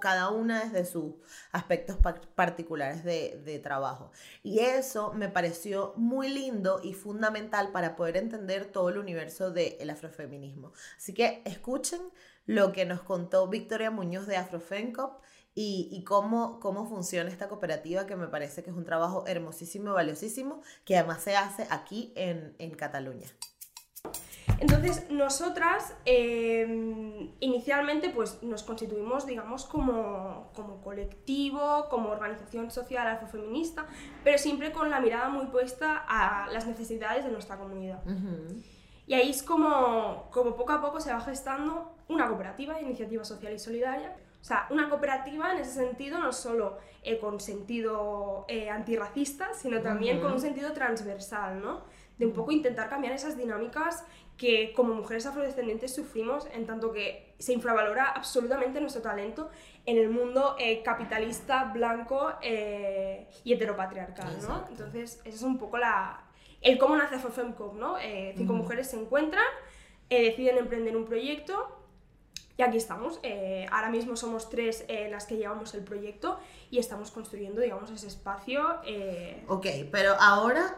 cada 0.01 0.31
una 0.31 0.65
desde 0.65 0.85
sus 0.85 1.15
aspectos 1.53 1.99
particulares 2.35 3.05
de, 3.05 3.41
de 3.45 3.61
trabajo. 3.61 4.11
Y 4.43 4.59
eso 4.59 5.13
me 5.13 5.29
pareció 5.29 5.95
muy 5.95 6.29
lindo 6.29 6.81
y 6.83 6.93
fundamental 6.93 7.71
para 7.71 7.95
poder 7.95 8.17
entender 8.17 8.65
todo 8.65 8.89
el 8.89 8.99
universo 8.99 9.53
del 9.53 9.89
afrofeminismo. 9.91 10.73
Así 10.97 11.15
que 11.15 11.41
escuchen 11.45 12.01
lo 12.47 12.73
que 12.73 12.85
nos 12.85 13.01
contó 13.03 13.47
Victoria 13.47 13.93
Muñoz 13.93 14.27
de 14.27 14.39
Afrofencop 14.39 15.23
y, 15.55 16.03
cómo, 16.05 16.59
cómo 16.59 16.87
funciona 16.87 17.31
esta 17.31 17.49
cooperativa, 17.49 18.07
que 18.07 18.17
me 18.17 18.27
parece 18.27 18.65
que 18.65 18.71
es 18.71 18.77
un 18.77 18.85
trabajo 18.85 19.25
hermosísimo 19.27 19.91
y 19.91 19.93
valiosísimo, 19.93 20.61
que 20.85 20.97
además 20.97 21.23
se 21.23 21.37
hace 21.37 21.67
aquí 21.71 22.13
en, 22.17 22.57
en 22.59 22.73
Cataluña. 22.73 23.29
Entonces, 24.61 25.11
nosotras 25.11 25.95
em, 26.05 27.31
inicialmente 27.41 28.11
pues, 28.11 28.43
nos 28.43 28.63
constituimos, 28.63 29.27
digamos, 29.27 29.65
como, 29.65 30.51
como, 30.55 30.81
colectivo, 30.81 31.87
como 31.89 32.11
organización 32.11 32.71
social 32.71 33.07
afrofeminista, 33.07 33.87
pero 34.23 34.39
siempre 34.39 34.73
con 34.73 34.91
la 34.91 35.01
mirada 35.01 35.29
muy 35.29 35.47
puesta 35.47 36.05
a 36.09 36.51
las 36.51 36.67
necesidades 36.67 37.25
de 37.25 37.31
nuestra 37.31 37.57
comunidad. 37.59 38.03
Y 39.07 39.15
ahí 39.15 39.31
es 39.31 39.43
como, 39.43 40.29
como 40.31 40.57
poco 40.57 40.73
a 40.73 40.81
poco 40.81 41.01
se 41.01 41.13
va 41.13 41.21
gestando 41.21 41.95
una 42.09 42.29
cooperativa 42.29 42.75
de 42.75 42.83
iniciativa 42.83 43.25
social 43.25 43.53
y 43.53 43.59
solidaria 43.59 44.17
o 44.45 44.47
sea, 44.47 44.67
una 44.69 44.91
cooperativa 44.91 45.53
en 45.53 45.61
ese 45.61 45.71
sentido 45.71 46.19
no 46.19 46.31
solo 46.31 46.77
eh, 47.03 47.19
con 47.19 47.41
sentido 47.41 48.45
eh, 48.47 48.69
antirracista, 48.69 49.55
sino 49.55 49.81
también 49.81 50.21
con 50.21 50.33
un 50.33 50.39
sentido 50.39 50.75
transversal, 50.75 51.63
¿no? 51.63 51.81
De 52.19 52.27
un 52.27 52.35
poco 52.35 52.53
intentar 52.53 52.91
cambiar 52.91 53.15
esas 53.15 53.39
dinámicas 53.39 54.05
que 54.37 54.75
como 54.75 54.93
mujeres 54.93 55.25
afrodescendientes 55.25 55.95
sufrimos 55.95 56.47
en 56.53 56.67
tanto 56.67 56.93
que 56.93 57.35
se 57.39 57.55
infravalora 57.55 58.11
absolutamente 58.11 58.83
nuestro 58.83 59.01
talento 59.01 59.49
en 59.87 59.97
el 59.97 60.11
mundo 60.11 60.57
eh, 60.59 60.83
capitalista, 60.83 61.65
blanco 61.73 62.35
y 62.43 63.51
heteropatriarcal, 63.51 64.43
¿no? 64.43 64.67
Entonces, 64.69 65.23
esa 65.25 65.37
es 65.37 65.43
un 65.43 65.57
poco 65.57 65.79
la, 65.79 66.23
el 66.61 66.77
cómo 66.77 66.99
nace 66.99 67.15
Afrofemcop, 67.15 67.73
¿no? 67.77 67.97
cinco 68.37 68.53
mujeres 68.53 68.91
se 68.91 69.01
encuentran, 69.01 69.47
deciden 70.11 70.59
emprender 70.59 70.99
un 70.99 71.07
proyecto 71.07 71.84
y 72.57 72.63
aquí 72.63 72.77
estamos. 72.77 73.19
Eh, 73.23 73.67
ahora 73.71 73.91
mismo 73.91 74.17
somos 74.17 74.49
tres 74.49 74.85
eh, 74.89 75.09
las 75.11 75.27
que 75.27 75.37
llevamos 75.37 75.75
el 75.75 75.83
proyecto 75.83 76.39
y 76.71 76.79
estamos 76.79 77.11
construyendo, 77.11 77.61
digamos, 77.61 77.91
ese 77.91 78.07
espacio. 78.07 78.81
Eh... 78.87 79.45
Ok, 79.49 79.67
pero 79.91 80.15
ahora, 80.21 80.77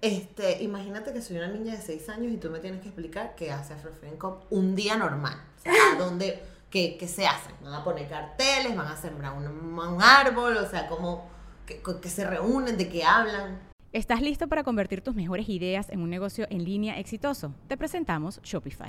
este, 0.00 0.62
imagínate 0.62 1.12
que 1.12 1.20
soy 1.20 1.36
una 1.36 1.48
niña 1.48 1.74
de 1.74 1.82
6 1.82 2.08
años 2.08 2.32
y 2.32 2.38
tú 2.38 2.50
me 2.50 2.58
tienes 2.60 2.80
que 2.80 2.88
explicar 2.88 3.34
qué 3.34 3.52
hace 3.52 3.74
Afrofencop 3.74 4.50
un 4.50 4.74
día 4.74 4.96
normal. 4.96 5.36
O 5.58 5.62
sea, 5.62 5.72
¿dónde, 5.98 6.42
qué, 6.70 6.96
qué, 6.98 7.06
se 7.06 7.26
hace? 7.26 7.50
¿Van 7.62 7.74
a 7.74 7.84
poner 7.84 8.08
carteles? 8.08 8.74
¿Van 8.74 8.88
a 8.88 8.96
sembrar 8.96 9.34
un, 9.34 9.46
un 9.46 10.02
árbol? 10.02 10.56
O 10.56 10.68
sea, 10.68 10.88
¿cómo 10.88 11.28
que, 11.66 11.82
que 11.82 12.08
se 12.08 12.26
reúnen? 12.26 12.78
¿De 12.78 12.88
qué 12.88 13.04
hablan? 13.04 13.60
¿Estás 13.92 14.22
listo 14.22 14.48
para 14.48 14.64
convertir 14.64 15.02
tus 15.02 15.14
mejores 15.14 15.50
ideas 15.50 15.90
en 15.90 16.00
un 16.00 16.08
negocio 16.08 16.46
en 16.48 16.64
línea 16.64 16.98
exitoso? 16.98 17.54
Te 17.68 17.76
presentamos 17.76 18.40
Shopify. 18.42 18.88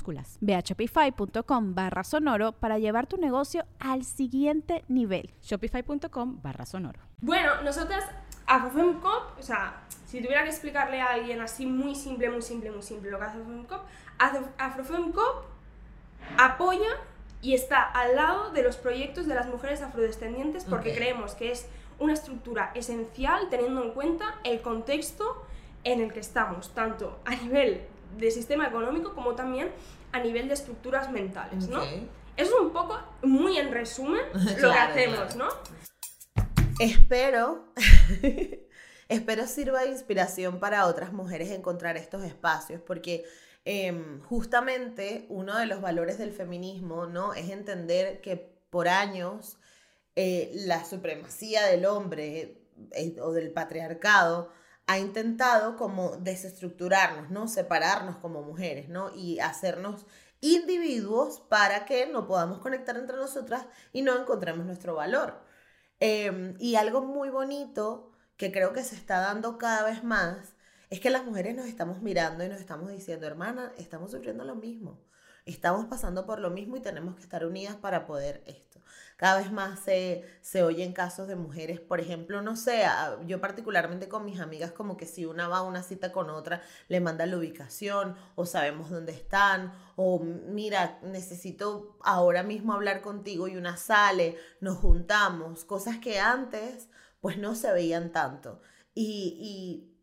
Ve 0.39 0.55
a 0.55 0.61
shopify.com 0.61 1.75
barra 1.75 2.03
sonoro 2.03 2.53
para 2.53 2.79
llevar 2.79 3.07
tu 3.07 3.17
negocio 3.17 3.65
al 3.79 4.03
siguiente 4.03 4.83
nivel. 4.87 5.33
Shopify.com 5.41 6.41
barra 6.41 6.65
sonoro. 6.65 6.99
Bueno, 7.21 7.61
nosotras, 7.63 8.03
Afrofemcop, 8.47 9.37
o 9.39 9.41
sea, 9.41 9.83
si 10.05 10.21
tuviera 10.21 10.43
que 10.43 10.49
explicarle 10.49 11.01
a 11.01 11.11
alguien 11.11 11.41
así 11.41 11.65
muy 11.65 11.95
simple, 11.95 12.29
muy 12.29 12.41
simple, 12.41 12.71
muy 12.71 12.81
simple 12.81 13.11
lo 13.11 13.19
que 13.19 13.25
hace 13.25 13.37
Afrofemcop, 13.37 13.81
Afrofemcop 14.57 15.45
apoya 16.37 16.89
y 17.41 17.53
está 17.53 17.83
al 17.83 18.15
lado 18.15 18.51
de 18.51 18.63
los 18.63 18.77
proyectos 18.77 19.25
de 19.25 19.35
las 19.35 19.47
mujeres 19.47 19.81
afrodescendientes 19.81 20.65
porque 20.65 20.93
creemos 20.93 21.33
que 21.35 21.51
es 21.51 21.67
una 21.99 22.13
estructura 22.13 22.71
esencial 22.75 23.47
teniendo 23.49 23.83
en 23.83 23.91
cuenta 23.91 24.35
el 24.43 24.61
contexto 24.61 25.43
en 25.83 26.01
el 26.01 26.13
que 26.13 26.19
estamos, 26.19 26.73
tanto 26.73 27.19
a 27.25 27.35
nivel 27.35 27.87
de 28.17 28.31
sistema 28.31 28.67
económico 28.67 29.13
como 29.13 29.35
también 29.35 29.71
a 30.11 30.19
nivel 30.19 30.47
de 30.47 30.53
estructuras 30.53 31.11
mentales, 31.11 31.67
¿no? 31.67 31.81
Es 32.37 32.51
un 32.51 32.71
poco, 32.71 32.99
muy 33.23 33.57
en 33.57 33.71
resumen, 33.71 34.21
lo 34.59 34.71
que 34.71 34.77
hacemos, 34.77 35.35
¿no? 35.35 35.47
Espero, 36.79 37.73
espero 39.09 39.47
sirva 39.47 39.81
de 39.81 39.89
inspiración 39.89 40.59
para 40.59 40.87
otras 40.87 41.13
mujeres 41.13 41.51
encontrar 41.51 41.97
estos 41.97 42.23
espacios, 42.23 42.81
porque 42.81 43.23
em, 43.65 44.21
justamente 44.21 45.25
uno 45.29 45.57
de 45.57 45.65
los 45.65 45.81
valores 45.81 46.17
del 46.17 46.31
feminismo, 46.31 47.05
¿no? 47.05 47.33
Es 47.33 47.49
entender 47.49 48.21
que 48.21 48.37
por 48.69 48.87
años 48.87 49.57
eh, 50.15 50.51
la 50.53 50.83
supremacía 50.83 51.65
del 51.67 51.85
hombre 51.85 52.57
eh, 52.91 53.15
o 53.21 53.31
del 53.31 53.51
patriarcado 53.51 54.51
ha 54.91 54.99
intentado 54.99 55.77
como 55.77 56.17
desestructurarnos, 56.17 57.31
¿no? 57.31 57.47
Separarnos 57.47 58.17
como 58.17 58.41
mujeres, 58.43 58.89
¿no? 58.89 59.15
Y 59.15 59.39
hacernos 59.39 60.05
individuos 60.41 61.39
para 61.39 61.85
que 61.85 62.07
no 62.07 62.27
podamos 62.27 62.59
conectar 62.59 62.97
entre 62.97 63.15
nosotras 63.15 63.65
y 63.93 64.01
no 64.01 64.19
encontremos 64.19 64.65
nuestro 64.65 64.95
valor. 64.95 65.41
Em, 66.01 66.55
y 66.59 66.75
algo 66.75 67.01
muy 67.01 67.29
bonito 67.29 68.11
que 68.35 68.51
creo 68.51 68.73
que 68.73 68.83
se 68.83 68.95
está 68.95 69.19
dando 69.19 69.57
cada 69.57 69.83
vez 69.83 70.03
más 70.03 70.55
es 70.89 70.99
que 70.99 71.09
las 71.09 71.23
mujeres 71.23 71.55
nos 71.55 71.67
estamos 71.67 72.01
mirando 72.01 72.43
y 72.43 72.49
nos 72.49 72.59
estamos 72.59 72.89
diciendo, 72.91 73.27
hermana, 73.27 73.71
estamos 73.77 74.11
sufriendo 74.11 74.43
lo 74.43 74.55
mismo, 74.55 74.99
estamos 75.45 75.85
pasando 75.85 76.25
por 76.25 76.39
lo 76.39 76.49
mismo 76.49 76.75
y 76.75 76.81
tenemos 76.81 77.15
que 77.15 77.21
estar 77.21 77.45
unidas 77.45 77.75
para 77.77 78.05
poder 78.05 78.43
esto. 78.45 78.70
Cada 79.21 79.39
vez 79.39 79.51
más 79.51 79.79
se, 79.81 80.25
se 80.41 80.63
oyen 80.63 80.93
casos 80.93 81.27
de 81.27 81.35
mujeres, 81.35 81.79
por 81.79 81.99
ejemplo, 81.99 82.41
no 82.41 82.55
sé, 82.55 82.85
yo 83.27 83.39
particularmente 83.39 84.09
con 84.09 84.25
mis 84.25 84.39
amigas, 84.39 84.71
como 84.71 84.97
que 84.97 85.05
si 85.05 85.27
una 85.27 85.47
va 85.47 85.59
a 85.59 85.61
una 85.61 85.83
cita 85.83 86.11
con 86.11 86.31
otra, 86.31 86.63
le 86.87 87.01
manda 87.01 87.27
la 87.27 87.37
ubicación 87.37 88.15
o 88.33 88.47
sabemos 88.47 88.89
dónde 88.89 89.11
están, 89.11 89.73
o 89.95 90.23
mira, 90.23 90.97
necesito 91.03 91.99
ahora 92.01 92.41
mismo 92.41 92.73
hablar 92.73 93.03
contigo 93.03 93.47
y 93.47 93.57
una 93.57 93.77
sale, 93.77 94.39
nos 94.59 94.79
juntamos, 94.79 95.65
cosas 95.65 95.99
que 95.99 96.19
antes 96.19 96.89
pues 97.19 97.37
no 97.37 97.53
se 97.53 97.71
veían 97.71 98.11
tanto. 98.11 98.59
Y, 98.95 99.37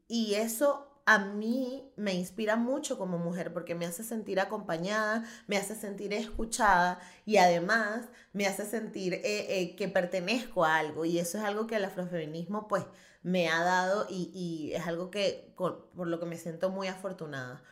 y, 0.09 0.31
y 0.31 0.35
eso 0.35 0.88
a 1.09 1.19
mí 1.19 1.91
me 1.97 2.13
inspira 2.13 2.57
mucho 2.57 2.99
como 2.99 3.17
mujer 3.17 3.51
porque 3.55 3.75
me 3.75 3.87
hace 3.87 4.05
sentir 4.05 4.41
acompañada, 4.41 5.25
me 5.47 5.57
hace 5.57 5.75
sentir 5.75 6.13
escuchada 6.13 7.01
y 7.25 7.39
además 7.39 8.11
me 8.35 8.47
hace 8.47 8.67
sentir 8.67 9.15
eh, 9.15 9.23
eh, 9.25 9.75
que 9.75 9.89
pertenezco 9.89 10.67
a 10.67 10.77
algo 10.77 11.07
y 11.07 11.19
eso 11.19 11.39
es 11.39 11.45
algo 11.45 11.67
que 11.67 11.77
el 11.77 11.87
afrofeminismo 11.87 12.69
pues 12.69 12.85
me 13.23 13.49
ha 13.49 13.65
dado 13.65 14.07
y, 14.11 14.73
es 14.75 14.87
algo 14.87 15.11
que 15.11 15.55
por 15.57 15.89
lo 15.97 16.21
que 16.21 16.27
me 16.27 16.37
siento 16.37 16.69
muy 16.69 16.89
afortunada. 16.89 17.63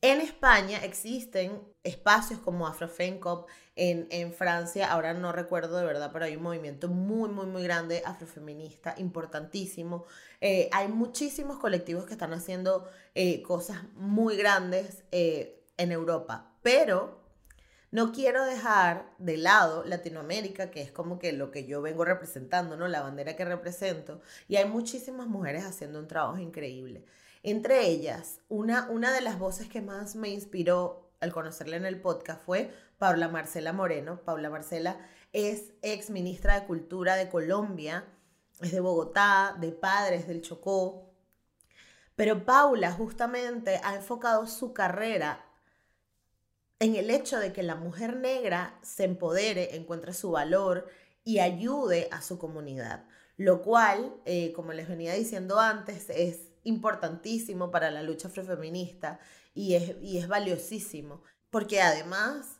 En 0.00 0.20
España 0.20 0.78
existen 0.84 1.60
espacios 1.82 2.38
como 2.38 2.68
Afrofencop, 2.68 3.48
en, 3.74 4.06
en 4.10 4.32
Francia, 4.32 4.90
ahora 4.90 5.12
no 5.12 5.32
recuerdo 5.32 5.76
de 5.76 5.84
verdad, 5.84 6.10
pero 6.12 6.24
hay 6.24 6.36
un 6.36 6.42
movimiento 6.42 6.88
muy, 6.88 7.28
muy, 7.30 7.46
muy 7.46 7.62
grande 7.64 8.02
afrofeminista, 8.04 8.94
importantísimo. 8.98 10.04
Eh, 10.40 10.68
hay 10.72 10.88
muchísimos 10.88 11.58
colectivos 11.58 12.04
que 12.04 12.12
están 12.12 12.32
haciendo 12.32 12.88
eh, 13.14 13.42
cosas 13.42 13.82
muy 13.94 14.36
grandes 14.36 15.04
eh, 15.10 15.64
en 15.76 15.90
Europa, 15.90 16.52
pero 16.62 17.20
no 17.90 18.12
quiero 18.12 18.44
dejar 18.44 19.14
de 19.18 19.36
lado 19.36 19.84
Latinoamérica, 19.84 20.70
que 20.70 20.82
es 20.82 20.92
como 20.92 21.18
que 21.18 21.32
lo 21.32 21.50
que 21.50 21.64
yo 21.66 21.82
vengo 21.82 22.04
representando, 22.04 22.76
¿no? 22.76 22.86
La 22.86 23.02
bandera 23.02 23.34
que 23.34 23.44
represento, 23.44 24.20
y 24.46 24.56
hay 24.56 24.64
muchísimas 24.66 25.26
mujeres 25.26 25.64
haciendo 25.64 25.98
un 25.98 26.06
trabajo 26.06 26.38
increíble. 26.38 27.04
Entre 27.42 27.86
ellas, 27.86 28.40
una, 28.48 28.88
una 28.90 29.12
de 29.12 29.20
las 29.20 29.38
voces 29.38 29.68
que 29.68 29.80
más 29.80 30.16
me 30.16 30.28
inspiró 30.28 31.12
al 31.20 31.32
conocerla 31.32 31.76
en 31.76 31.86
el 31.86 32.00
podcast 32.00 32.44
fue 32.44 32.72
Paula 32.98 33.28
Marcela 33.28 33.72
Moreno. 33.72 34.20
Paula 34.24 34.50
Marcela 34.50 34.98
es 35.32 35.72
ex 35.82 36.10
ministra 36.10 36.60
de 36.60 36.66
Cultura 36.66 37.16
de 37.16 37.28
Colombia, 37.28 38.04
es 38.60 38.72
de 38.72 38.80
Bogotá, 38.80 39.56
de 39.60 39.72
Padres 39.72 40.26
del 40.26 40.42
Chocó. 40.42 41.10
Pero 42.16 42.44
Paula 42.44 42.92
justamente 42.92 43.80
ha 43.84 43.94
enfocado 43.94 44.46
su 44.46 44.72
carrera 44.72 45.44
en 46.80 46.96
el 46.96 47.10
hecho 47.10 47.38
de 47.38 47.52
que 47.52 47.62
la 47.62 47.74
mujer 47.74 48.16
negra 48.16 48.78
se 48.82 49.04
empodere, 49.04 49.76
encuentre 49.76 50.12
su 50.12 50.30
valor 50.30 50.88
y 51.24 51.40
ayude 51.40 52.08
a 52.10 52.22
su 52.22 52.38
comunidad. 52.38 53.04
Lo 53.36 53.62
cual, 53.62 54.16
eh, 54.24 54.52
como 54.52 54.72
les 54.72 54.88
venía 54.88 55.14
diciendo 55.14 55.60
antes, 55.60 56.10
es 56.10 56.47
importantísimo 56.64 57.70
para 57.70 57.90
la 57.90 58.02
lucha 58.02 58.28
afrofeminista 58.28 59.20
y 59.54 59.74
es, 59.74 59.96
y 60.02 60.18
es 60.18 60.28
valiosísimo, 60.28 61.22
porque 61.50 61.80
además 61.80 62.58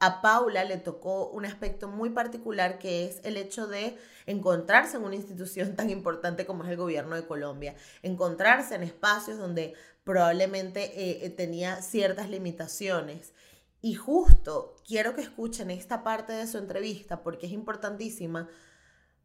a 0.00 0.22
Paula 0.22 0.64
le 0.64 0.78
tocó 0.78 1.28
un 1.28 1.44
aspecto 1.44 1.86
muy 1.86 2.10
particular 2.10 2.78
que 2.78 3.04
es 3.04 3.20
el 3.22 3.36
hecho 3.36 3.66
de 3.66 3.98
encontrarse 4.26 4.96
en 4.96 5.04
una 5.04 5.14
institución 5.14 5.76
tan 5.76 5.90
importante 5.90 6.46
como 6.46 6.64
es 6.64 6.70
el 6.70 6.78
gobierno 6.78 7.16
de 7.16 7.26
Colombia, 7.26 7.74
encontrarse 8.02 8.74
en 8.74 8.82
espacios 8.82 9.38
donde 9.38 9.74
probablemente 10.04 11.24
eh, 11.24 11.30
tenía 11.30 11.82
ciertas 11.82 12.30
limitaciones. 12.30 13.34
Y 13.82 13.94
justo 13.94 14.74
quiero 14.86 15.14
que 15.14 15.20
escuchen 15.20 15.70
esta 15.70 16.02
parte 16.02 16.32
de 16.32 16.46
su 16.46 16.56
entrevista 16.56 17.22
porque 17.22 17.46
es 17.46 17.52
importantísima 17.52 18.48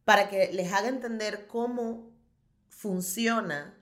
para 0.04 0.28
que 0.28 0.52
les 0.52 0.72
haga 0.72 0.88
entender 0.88 1.46
cómo 1.46 2.10
funciona 2.68 3.75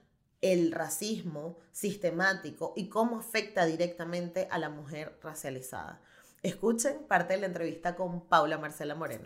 el 0.44 0.72
racismo 0.72 1.56
sistemático 1.72 2.74
y 2.76 2.90
cómo 2.90 3.16
afecta 3.18 3.64
directamente 3.64 4.46
a 4.50 4.58
la 4.58 4.68
mujer 4.68 5.18
racializada. 5.22 6.02
Escuchen 6.42 7.06
parte 7.08 7.32
de 7.32 7.40
la 7.40 7.46
entrevista 7.46 7.96
con 7.96 8.28
Paula 8.28 8.58
Marcela 8.58 8.94
Moreno. 8.94 9.24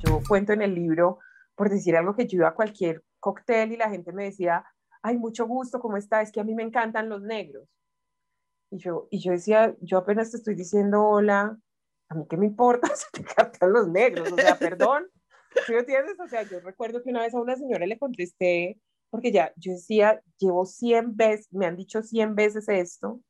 Yo, 0.00 0.20
cuento 0.28 0.52
en 0.52 0.60
el 0.60 0.74
libro, 0.74 1.18
por 1.54 1.70
decir 1.70 1.96
algo, 1.96 2.14
que 2.14 2.26
yo 2.26 2.36
iba 2.36 2.48
a 2.48 2.54
cualquier 2.54 3.02
cóctel 3.20 3.72
y 3.72 3.78
la 3.78 3.88
gente 3.88 4.12
me 4.12 4.24
decía, 4.24 4.66
ay, 5.00 5.16
mucho 5.16 5.46
gusto, 5.46 5.80
¿cómo 5.80 5.96
está? 5.96 6.20
Es 6.20 6.30
que 6.30 6.40
a 6.40 6.44
mí 6.44 6.54
me 6.54 6.62
encantan 6.62 7.08
los 7.08 7.22
negros. 7.22 7.66
Y 8.70 8.76
yo, 8.76 9.08
y 9.10 9.20
yo 9.20 9.32
decía, 9.32 9.74
yo 9.80 9.96
apenas 9.96 10.30
te 10.30 10.36
estoy 10.36 10.56
diciendo 10.56 11.02
hola, 11.06 11.58
a 12.10 12.14
mí 12.14 12.26
qué 12.28 12.36
me 12.36 12.44
importa 12.44 12.86
si 12.94 13.06
te 13.12 13.20
encantan 13.22 13.72
los 13.72 13.88
negros, 13.88 14.30
o 14.30 14.36
sea, 14.36 14.58
perdón. 14.58 15.06
¿Sí 15.66 15.72
me 15.72 15.78
entiendes? 15.78 16.20
O 16.20 16.28
sea, 16.28 16.42
yo 16.42 16.60
recuerdo 16.60 17.02
que 17.02 17.08
una 17.08 17.22
vez 17.22 17.34
a 17.34 17.40
una 17.40 17.56
señora 17.56 17.86
le 17.86 17.98
contesté, 17.98 18.78
porque 19.16 19.32
ya 19.32 19.50
yo 19.56 19.72
decía, 19.72 20.20
llevo 20.36 20.66
100 20.66 21.16
veces, 21.16 21.48
me 21.50 21.64
han 21.64 21.74
dicho 21.74 22.02
100 22.02 22.34
veces 22.34 22.68
esto, 22.68 23.22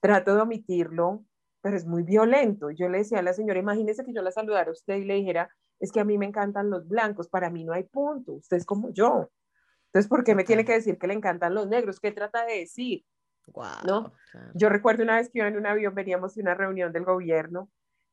trato 0.00 0.34
de 0.34 0.40
omitirlo, 0.40 1.22
pero 1.60 1.76
es 1.76 1.84
muy 1.84 2.02
violento. 2.02 2.70
Yo 2.70 2.88
le 2.88 2.96
decía 2.96 3.18
a 3.18 3.22
la 3.22 3.34
señora, 3.34 3.60
imagínese 3.60 4.06
que 4.06 4.14
yo 4.14 4.22
la 4.22 4.30
saludara 4.30 4.70
a 4.70 4.72
usted 4.72 4.94
y 4.96 5.04
le 5.04 5.16
dijera, 5.16 5.50
es 5.80 5.92
que 5.92 6.00
a 6.00 6.04
mí 6.06 6.16
me 6.16 6.24
encantan 6.24 6.70
los 6.70 6.88
blancos, 6.88 7.28
para 7.28 7.50
mí 7.50 7.62
no 7.62 7.74
hay 7.74 7.82
punto, 7.82 8.32
usted 8.32 8.56
es 8.56 8.64
como 8.64 8.90
yo. 8.94 9.30
Entonces, 9.88 10.08
¿por 10.08 10.24
qué 10.24 10.34
me 10.34 10.44
tiene 10.44 10.64
que 10.64 10.72
decir 10.72 10.96
que 10.96 11.08
le 11.08 11.12
encantan 11.12 11.54
los 11.54 11.68
negros? 11.68 12.00
¿Qué 12.00 12.10
trata 12.10 12.46
de 12.46 12.60
decir? 12.60 13.04
¿No? 13.84 14.14
Yo 14.54 14.70
recuerdo 14.70 15.02
una 15.02 15.16
vez 15.16 15.28
que 15.28 15.40
iba 15.40 15.48
en 15.48 15.58
un 15.58 15.66
avión, 15.66 15.94
veníamos 15.94 16.34
de 16.36 16.40
una 16.40 16.54
reunión 16.54 16.90
del 16.90 17.04
gobierno 17.04 17.68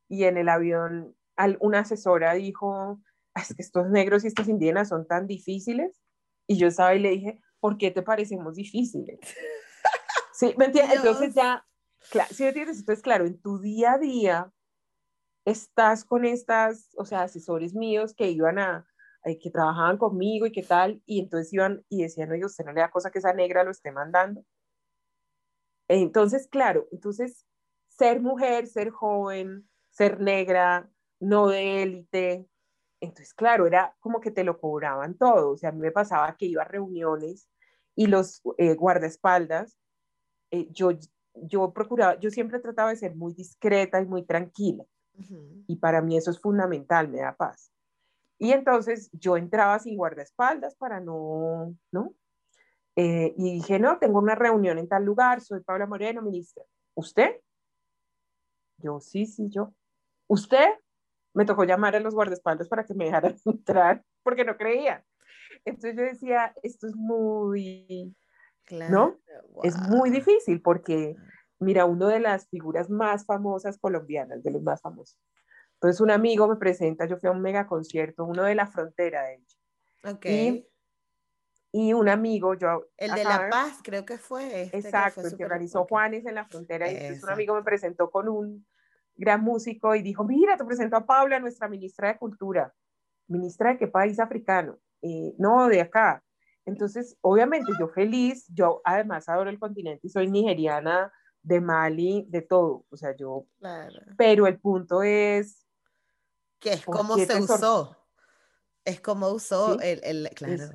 y 0.06 0.24
en 0.24 0.36
el 0.36 0.50
avión 0.50 1.16
una 1.60 1.78
asesora 1.78 2.34
dijo, 2.34 3.00
es 3.34 3.54
que 3.54 3.62
estos 3.62 3.88
negros 3.88 4.22
y 4.22 4.26
estas 4.26 4.48
indígenas 4.48 4.90
son 4.90 5.06
tan 5.06 5.26
difíciles 5.26 6.01
y 6.46 6.58
yo 6.58 6.68
estaba 6.68 6.94
y 6.94 7.00
le 7.00 7.10
dije, 7.10 7.40
¿por 7.60 7.78
qué 7.78 7.90
te 7.90 8.02
parecemos 8.02 8.54
difíciles? 8.54 9.18
¿Sí? 10.32 10.54
¿Me 10.56 10.66
entiendes? 10.66 10.96
Entonces 10.96 11.34
ya, 11.34 11.64
claro, 12.10 12.28
¿sí 12.32 12.42
me 12.42 12.48
entiendes? 12.48 12.78
Entonces, 12.78 13.02
claro, 13.02 13.26
en 13.26 13.40
tu 13.40 13.58
día 13.58 13.92
a 13.92 13.98
día 13.98 14.52
estás 15.44 16.04
con 16.04 16.24
estas, 16.24 16.90
o 16.96 17.04
sea, 17.04 17.22
asesores 17.22 17.74
míos 17.74 18.14
que 18.14 18.30
iban 18.30 18.58
a, 18.58 18.86
que 19.40 19.50
trabajaban 19.50 19.98
conmigo 19.98 20.46
y 20.46 20.52
qué 20.52 20.62
tal, 20.62 21.00
y 21.06 21.20
entonces 21.20 21.52
iban 21.52 21.84
y 21.88 22.02
decían, 22.02 22.30
oye, 22.32 22.44
usted 22.44 22.64
no 22.64 22.72
le 22.72 22.80
da 22.80 22.90
cosa 22.90 23.10
que 23.10 23.20
esa 23.20 23.32
negra 23.32 23.64
lo 23.64 23.70
esté 23.70 23.92
mandando. 23.92 24.44
Entonces, 25.88 26.48
claro, 26.48 26.88
entonces, 26.90 27.46
ser 27.88 28.20
mujer, 28.20 28.66
ser 28.66 28.90
joven, 28.90 29.68
ser 29.90 30.20
negra, 30.20 30.90
no 31.20 31.48
de 31.48 31.82
élite, 31.82 32.48
entonces, 33.02 33.34
claro, 33.34 33.66
era 33.66 33.96
como 33.98 34.20
que 34.20 34.30
te 34.30 34.44
lo 34.44 34.60
cobraban 34.60 35.14
todo. 35.14 35.50
O 35.50 35.56
sea, 35.56 35.70
a 35.70 35.72
mí 35.72 35.80
me 35.80 35.90
pasaba 35.90 36.36
que 36.36 36.46
iba 36.46 36.62
a 36.62 36.68
reuniones 36.68 37.48
y 37.96 38.06
los 38.06 38.42
eh, 38.58 38.74
guardaespaldas, 38.74 39.76
eh, 40.52 40.68
yo, 40.70 40.92
yo 41.34 41.72
procuraba, 41.72 42.18
yo 42.20 42.30
siempre 42.30 42.60
trataba 42.60 42.90
de 42.90 42.96
ser 42.96 43.16
muy 43.16 43.34
discreta 43.34 44.00
y 44.00 44.06
muy 44.06 44.24
tranquila. 44.24 44.84
Y 45.66 45.76
para 45.76 46.00
mí 46.00 46.16
eso 46.16 46.30
es 46.30 46.40
fundamental, 46.40 47.08
me 47.08 47.18
da 47.18 47.36
paz. 47.36 47.72
Y 48.38 48.52
entonces 48.52 49.10
yo 49.12 49.36
entraba 49.36 49.78
sin 49.78 49.96
guardaespaldas 49.96 50.76
para 50.76 51.00
no, 51.00 51.76
¿no? 51.90 52.14
Eh, 52.96 53.34
y 53.36 53.54
dije, 53.54 53.78
no, 53.78 53.98
tengo 53.98 54.20
una 54.20 54.36
reunión 54.36 54.78
en 54.78 54.88
tal 54.88 55.04
lugar, 55.04 55.40
soy 55.40 55.60
Paula 55.60 55.86
Moreno, 55.86 56.22
ministra. 56.22 56.64
¿Usted? 56.94 57.40
Yo, 58.78 59.00
sí, 59.00 59.26
sí, 59.26 59.48
yo. 59.50 59.74
¿Usted? 60.28 60.70
Me 61.34 61.44
tocó 61.44 61.64
llamar 61.64 61.96
a 61.96 62.00
los 62.00 62.14
guardaespaldas 62.14 62.68
para 62.68 62.84
que 62.84 62.94
me 62.94 63.06
dejaran 63.06 63.36
entrar 63.44 64.04
porque 64.22 64.44
no 64.44 64.56
creía. 64.56 65.04
Entonces 65.64 65.96
yo 65.96 66.02
decía, 66.02 66.54
esto 66.62 66.86
es 66.86 66.96
muy, 66.96 68.14
¿no? 68.90 69.18
Es 69.62 69.76
muy 69.76 70.10
difícil 70.10 70.60
porque, 70.60 71.16
mira, 71.58 71.84
uno 71.84 72.08
de 72.08 72.20
las 72.20 72.48
figuras 72.48 72.90
más 72.90 73.24
famosas 73.26 73.78
colombianas, 73.78 74.42
de 74.42 74.50
los 74.50 74.62
más 74.62 74.80
famosos. 74.80 75.20
Entonces 75.74 76.00
un 76.00 76.10
amigo 76.10 76.48
me 76.48 76.56
presenta, 76.56 77.06
yo 77.06 77.16
fui 77.16 77.28
a 77.28 77.32
un 77.32 77.42
mega 77.42 77.66
concierto, 77.66 78.24
uno 78.24 78.44
de 78.44 78.54
la 78.54 78.66
frontera, 78.66 79.22
de 79.24 79.34
hecho. 79.34 79.58
Ok. 80.04 80.26
Y, 81.74 81.94
un 81.94 82.08
amigo, 82.08 82.54
yo... 82.54 82.86
El 82.98 83.12
de 83.12 83.24
La 83.24 83.48
Paz, 83.48 83.80
creo 83.82 84.04
que 84.04 84.18
fue. 84.18 84.64
Este 84.64 84.76
exacto, 84.76 85.22
el 85.22 85.36
que 85.36 85.44
organizó 85.44 85.86
Juanes 85.86 86.26
en 86.26 86.34
la 86.34 86.44
frontera. 86.44 86.90
Y 86.90 86.96
entonces 86.96 87.24
un 87.24 87.30
amigo 87.30 87.54
me 87.54 87.62
presentó 87.62 88.10
con 88.10 88.28
un 88.28 88.66
gran 89.22 89.42
músico, 89.42 89.94
y 89.94 90.02
dijo, 90.02 90.24
mira, 90.24 90.56
te 90.56 90.64
presento 90.64 90.96
a 90.96 91.06
Paula, 91.06 91.38
nuestra 91.38 91.68
ministra 91.68 92.08
de 92.08 92.18
Cultura. 92.18 92.74
¿Ministra 93.28 93.70
de 93.70 93.78
qué 93.78 93.86
país 93.86 94.18
africano? 94.18 94.78
Eh, 95.00 95.34
no, 95.38 95.68
de 95.68 95.80
acá. 95.80 96.22
Entonces, 96.66 97.16
obviamente, 97.22 97.72
yo 97.78 97.88
feliz, 97.88 98.46
yo 98.52 98.80
además 98.84 99.28
adoro 99.28 99.48
el 99.48 99.58
continente 99.58 100.06
y 100.06 100.10
soy 100.10 100.30
nigeriana, 100.30 101.12
de 101.42 101.60
Mali, 101.60 102.26
de 102.28 102.42
todo. 102.42 102.84
O 102.90 102.96
sea, 102.96 103.16
yo... 103.16 103.46
Pero 104.16 104.46
el 104.46 104.60
punto 104.60 105.02
es... 105.02 105.66
Que 106.60 106.74
es 106.74 106.84
cómo 106.84 107.16
se 107.16 107.40
usó. 107.40 107.96
Es 108.84 109.00
como 109.00 109.28
usó 109.28 109.80
el, 109.80 110.00
el... 110.04 110.30
Claro. 110.34 110.70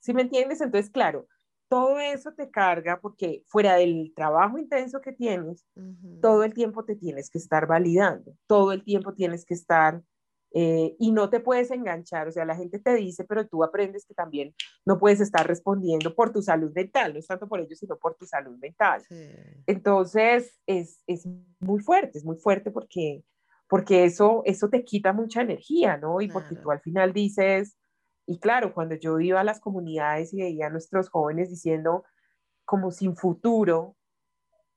¿Sí 0.00 0.12
me 0.12 0.22
entiendes? 0.22 0.60
Entonces, 0.60 0.90
claro, 0.90 1.26
todo 1.68 1.98
eso 1.98 2.32
te 2.32 2.50
carga 2.50 2.98
porque 3.00 3.44
fuera 3.46 3.76
del 3.76 4.12
trabajo 4.14 4.58
intenso 4.58 5.00
que 5.00 5.12
tienes, 5.12 5.64
todo 6.20 6.44
el 6.44 6.54
tiempo 6.54 6.84
te 6.84 6.96
tienes 6.96 7.30
que 7.30 7.38
estar 7.38 7.66
validando, 7.66 8.32
todo 8.46 8.72
el 8.72 8.82
tiempo 8.84 9.14
tienes 9.14 9.44
que 9.44 9.54
estar 9.54 10.02
Eh, 10.52 10.96
y 10.98 11.12
no 11.12 11.28
te 11.28 11.40
puedes 11.40 11.70
enganchar, 11.70 12.26
o 12.26 12.32
sea, 12.32 12.46
la 12.46 12.56
gente 12.56 12.78
te 12.78 12.94
dice, 12.94 13.24
pero 13.24 13.46
tú 13.46 13.62
aprendes 13.62 14.06
que 14.06 14.14
también 14.14 14.54
no 14.86 14.98
puedes 14.98 15.20
estar 15.20 15.46
respondiendo 15.46 16.14
por 16.14 16.32
tu 16.32 16.40
salud 16.40 16.72
mental, 16.74 17.12
no 17.12 17.18
es 17.18 17.26
tanto 17.26 17.46
por 17.46 17.60
ello, 17.60 17.76
sino 17.76 17.98
por 17.98 18.14
tu 18.14 18.24
salud 18.24 18.56
mental. 18.58 19.02
Entonces, 19.66 20.58
es, 20.66 21.02
es, 21.06 21.26
muy 21.60 21.80
fuerte, 21.80 22.18
es 22.18 22.24
muy 22.24 22.36
fuerte 22.36 22.70
porque, 22.70 23.22
porque 23.68 24.04
eso, 24.04 24.42
eso 24.46 24.70
te 24.70 24.84
quita 24.84 25.12
mucha 25.12 25.42
energía, 25.42 25.98
¿no? 25.98 26.20
Y 26.22 26.28
porque 26.28 26.54
tú 26.56 26.70
al 26.70 26.80
final 26.80 27.12
dices, 27.12 27.76
y 28.28 28.38
claro, 28.38 28.74
cuando 28.74 28.94
yo 28.94 29.18
iba 29.20 29.40
a 29.40 29.44
las 29.44 29.58
comunidades 29.58 30.34
y 30.34 30.42
veía 30.42 30.66
a 30.66 30.70
nuestros 30.70 31.08
jóvenes 31.08 31.48
diciendo 31.48 32.04
como 32.66 32.90
sin 32.90 33.16
futuro, 33.16 33.96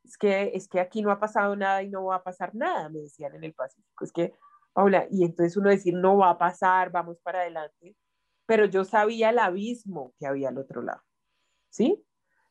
es 0.06 0.18
que, 0.18 0.52
es 0.54 0.70
que 0.70 0.80
aquí 0.80 1.02
no 1.02 1.12
ha 1.12 1.20
pasado 1.20 1.58
nada 1.58 1.84
y 1.84 1.90
no 1.90 2.06
va 2.06 2.16
a 2.16 2.24
pasar 2.24 2.56
nada, 2.56 2.88
me 2.88 3.02
decían 3.02 3.36
en 3.36 3.44
el 3.44 3.54
Pacífico, 3.54 4.06
es 4.06 4.14
que 4.14 4.34
Paula, 4.72 5.06
y 5.12 5.26
entonces 5.26 5.58
uno 5.58 5.70
decir, 5.70 5.94
no 5.94 6.16
va 6.16 6.30
a 6.30 6.38
pasar, 6.38 6.92
vamos 6.92 7.20
para 7.20 7.42
adelante, 7.42 7.98
pero 8.46 8.66
yo 8.66 8.86
sabía 8.86 9.32
el 9.32 9.40
abismo 9.40 10.14
que 10.18 10.28
había 10.28 10.48
al 10.48 10.58
otro 10.58 10.82
lado, 10.82 11.02
¿sí? 11.70 12.02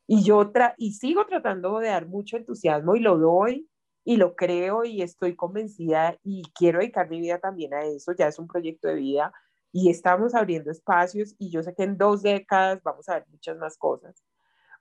Y 0.06 0.22
yo 0.22 0.52
y 0.76 0.92
sigo 0.92 1.24
tratando 1.24 1.78
de 1.78 1.88
dar 1.88 2.08
mucho 2.08 2.36
entusiasmo 2.36 2.94
y 2.94 3.00
lo 3.00 3.16
doy 3.16 3.70
y 4.04 4.18
lo 4.18 4.36
creo 4.36 4.84
y 4.84 5.00
estoy 5.00 5.34
convencida 5.34 6.18
y 6.22 6.42
quiero 6.54 6.80
dedicar 6.80 7.08
mi 7.08 7.20
vida 7.20 7.38
también 7.38 7.72
a 7.72 7.84
eso, 7.84 8.12
ya 8.12 8.26
es 8.28 8.38
un 8.38 8.48
proyecto 8.48 8.88
de 8.88 8.96
vida 8.96 9.32
y 9.72 9.90
estamos 9.90 10.34
abriendo 10.34 10.70
espacios 10.70 11.34
y 11.38 11.50
yo 11.50 11.62
sé 11.62 11.74
que 11.74 11.84
en 11.84 11.96
dos 11.96 12.22
décadas 12.22 12.82
vamos 12.82 13.08
a 13.08 13.14
ver 13.14 13.26
muchas 13.28 13.56
más 13.56 13.76
cosas, 13.76 14.24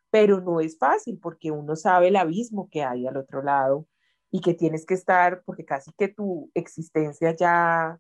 pero 0.09 0.41
no 0.41 0.59
es 0.59 0.77
fácil 0.77 1.19
porque 1.21 1.51
uno 1.51 1.75
sabe 1.75 2.07
el 2.07 2.15
abismo 2.15 2.69
que 2.71 2.83
hay 2.83 3.07
al 3.07 3.17
otro 3.17 3.43
lado 3.43 3.87
y 4.31 4.41
que 4.41 4.53
tienes 4.53 4.85
que 4.85 4.93
estar, 4.93 5.43
porque 5.43 5.65
casi 5.65 5.91
que 5.93 6.07
tu 6.07 6.51
existencia 6.53 7.35
ya, 7.35 7.99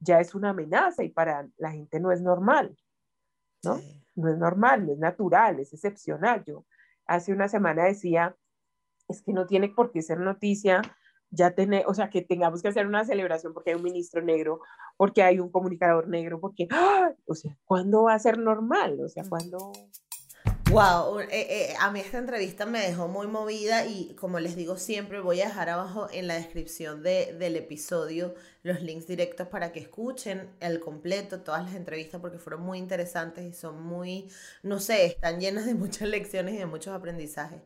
ya 0.00 0.20
es 0.20 0.34
una 0.34 0.50
amenaza 0.50 1.04
y 1.04 1.10
para 1.10 1.48
la 1.56 1.70
gente 1.70 2.00
no 2.00 2.12
es 2.12 2.20
normal, 2.20 2.76
¿no? 3.62 3.80
No 4.14 4.28
es 4.28 4.38
normal, 4.38 4.86
no 4.86 4.92
es 4.92 4.98
natural, 4.98 5.58
es 5.60 5.72
excepcional. 5.72 6.44
Yo 6.44 6.66
hace 7.06 7.32
una 7.32 7.48
semana 7.48 7.84
decía, 7.84 8.36
es 9.08 9.22
que 9.22 9.32
no 9.32 9.46
tiene 9.46 9.68
por 9.70 9.90
qué 9.90 10.02
ser 10.02 10.20
noticia 10.20 10.82
ya 11.34 11.54
tener, 11.54 11.84
o 11.86 11.94
sea, 11.94 12.10
que 12.10 12.22
tengamos 12.22 12.62
que 12.62 12.68
hacer 12.68 12.86
una 12.86 13.04
celebración 13.04 13.52
porque 13.52 13.70
hay 13.70 13.76
un 13.76 13.82
ministro 13.82 14.22
negro, 14.22 14.60
porque 14.96 15.22
hay 15.22 15.40
un 15.40 15.50
comunicador 15.50 16.08
negro, 16.08 16.40
porque, 16.40 16.68
¡ah! 16.70 17.12
o 17.26 17.34
sea, 17.34 17.56
¿cuándo 17.64 18.04
va 18.04 18.14
a 18.14 18.18
ser 18.18 18.38
normal? 18.38 19.00
O 19.00 19.08
sea, 19.08 19.24
¿cuándo... 19.28 19.72
Wow, 20.70 21.20
eh, 21.20 21.28
eh, 21.30 21.74
a 21.78 21.90
mí 21.90 22.00
esta 22.00 22.18
entrevista 22.18 22.64
me 22.64 22.80
dejó 22.80 23.06
muy 23.06 23.26
movida 23.26 23.84
y 23.86 24.14
como 24.14 24.40
les 24.40 24.56
digo 24.56 24.76
siempre 24.76 25.20
voy 25.20 25.42
a 25.42 25.46
dejar 25.46 25.68
abajo 25.68 26.08
en 26.10 26.26
la 26.26 26.34
descripción 26.34 27.02
de, 27.02 27.34
del 27.38 27.56
episodio 27.56 28.34
los 28.62 28.80
links 28.80 29.06
directos 29.06 29.46
para 29.48 29.72
que 29.72 29.80
escuchen 29.80 30.50
el 30.60 30.80
completo, 30.80 31.42
todas 31.42 31.62
las 31.64 31.74
entrevistas 31.74 32.20
porque 32.20 32.38
fueron 32.38 32.62
muy 32.62 32.78
interesantes 32.78 33.44
y 33.44 33.52
son 33.52 33.82
muy, 33.82 34.30
no 34.62 34.80
sé, 34.80 35.04
están 35.04 35.38
llenas 35.38 35.66
de 35.66 35.74
muchas 35.74 36.08
lecciones 36.08 36.54
y 36.54 36.58
de 36.58 36.66
muchos 36.66 36.94
aprendizajes. 36.94 37.60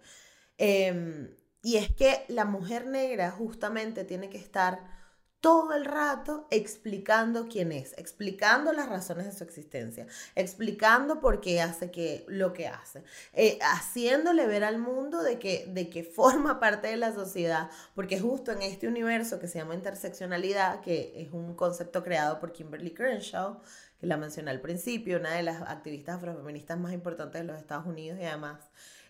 Em, 0.58 1.30
y 1.62 1.76
es 1.76 1.92
que 1.92 2.24
la 2.28 2.44
mujer 2.44 2.86
negra 2.86 3.30
justamente 3.30 4.04
tiene 4.04 4.30
que 4.30 4.38
estar 4.38 4.98
todo 5.40 5.72
el 5.74 5.84
rato 5.84 6.48
explicando 6.50 7.46
quién 7.48 7.70
es, 7.70 7.94
explicando 7.96 8.72
las 8.72 8.88
razones 8.88 9.26
de 9.26 9.32
su 9.32 9.44
existencia, 9.44 10.06
explicando 10.34 11.20
por 11.20 11.40
qué 11.40 11.60
hace 11.60 11.92
que, 11.92 12.24
lo 12.26 12.52
que 12.52 12.66
hace, 12.66 13.04
eh, 13.34 13.58
haciéndole 13.62 14.46
ver 14.46 14.64
al 14.64 14.78
mundo 14.78 15.22
de 15.22 15.38
que, 15.38 15.66
de 15.68 15.88
que 15.90 16.02
forma 16.02 16.58
parte 16.58 16.88
de 16.88 16.96
la 16.96 17.14
sociedad, 17.14 17.70
porque 17.94 18.18
justo 18.18 18.50
en 18.50 18.62
este 18.62 18.88
universo 18.88 19.38
que 19.38 19.46
se 19.46 19.58
llama 19.58 19.74
interseccionalidad, 19.74 20.80
que 20.80 21.12
es 21.14 21.32
un 21.32 21.54
concepto 21.54 22.02
creado 22.02 22.40
por 22.40 22.52
Kimberly 22.52 22.92
Crenshaw, 22.92 23.60
que 24.00 24.06
la 24.06 24.16
mencioné 24.16 24.50
al 24.50 24.60
principio, 24.60 25.18
una 25.18 25.34
de 25.34 25.44
las 25.44 25.62
activistas 25.62 26.16
afrofeministas 26.16 26.78
más 26.78 26.92
importantes 26.92 27.40
de 27.40 27.46
los 27.46 27.58
Estados 27.58 27.86
Unidos 27.86 28.18
y 28.20 28.24
además 28.24 28.58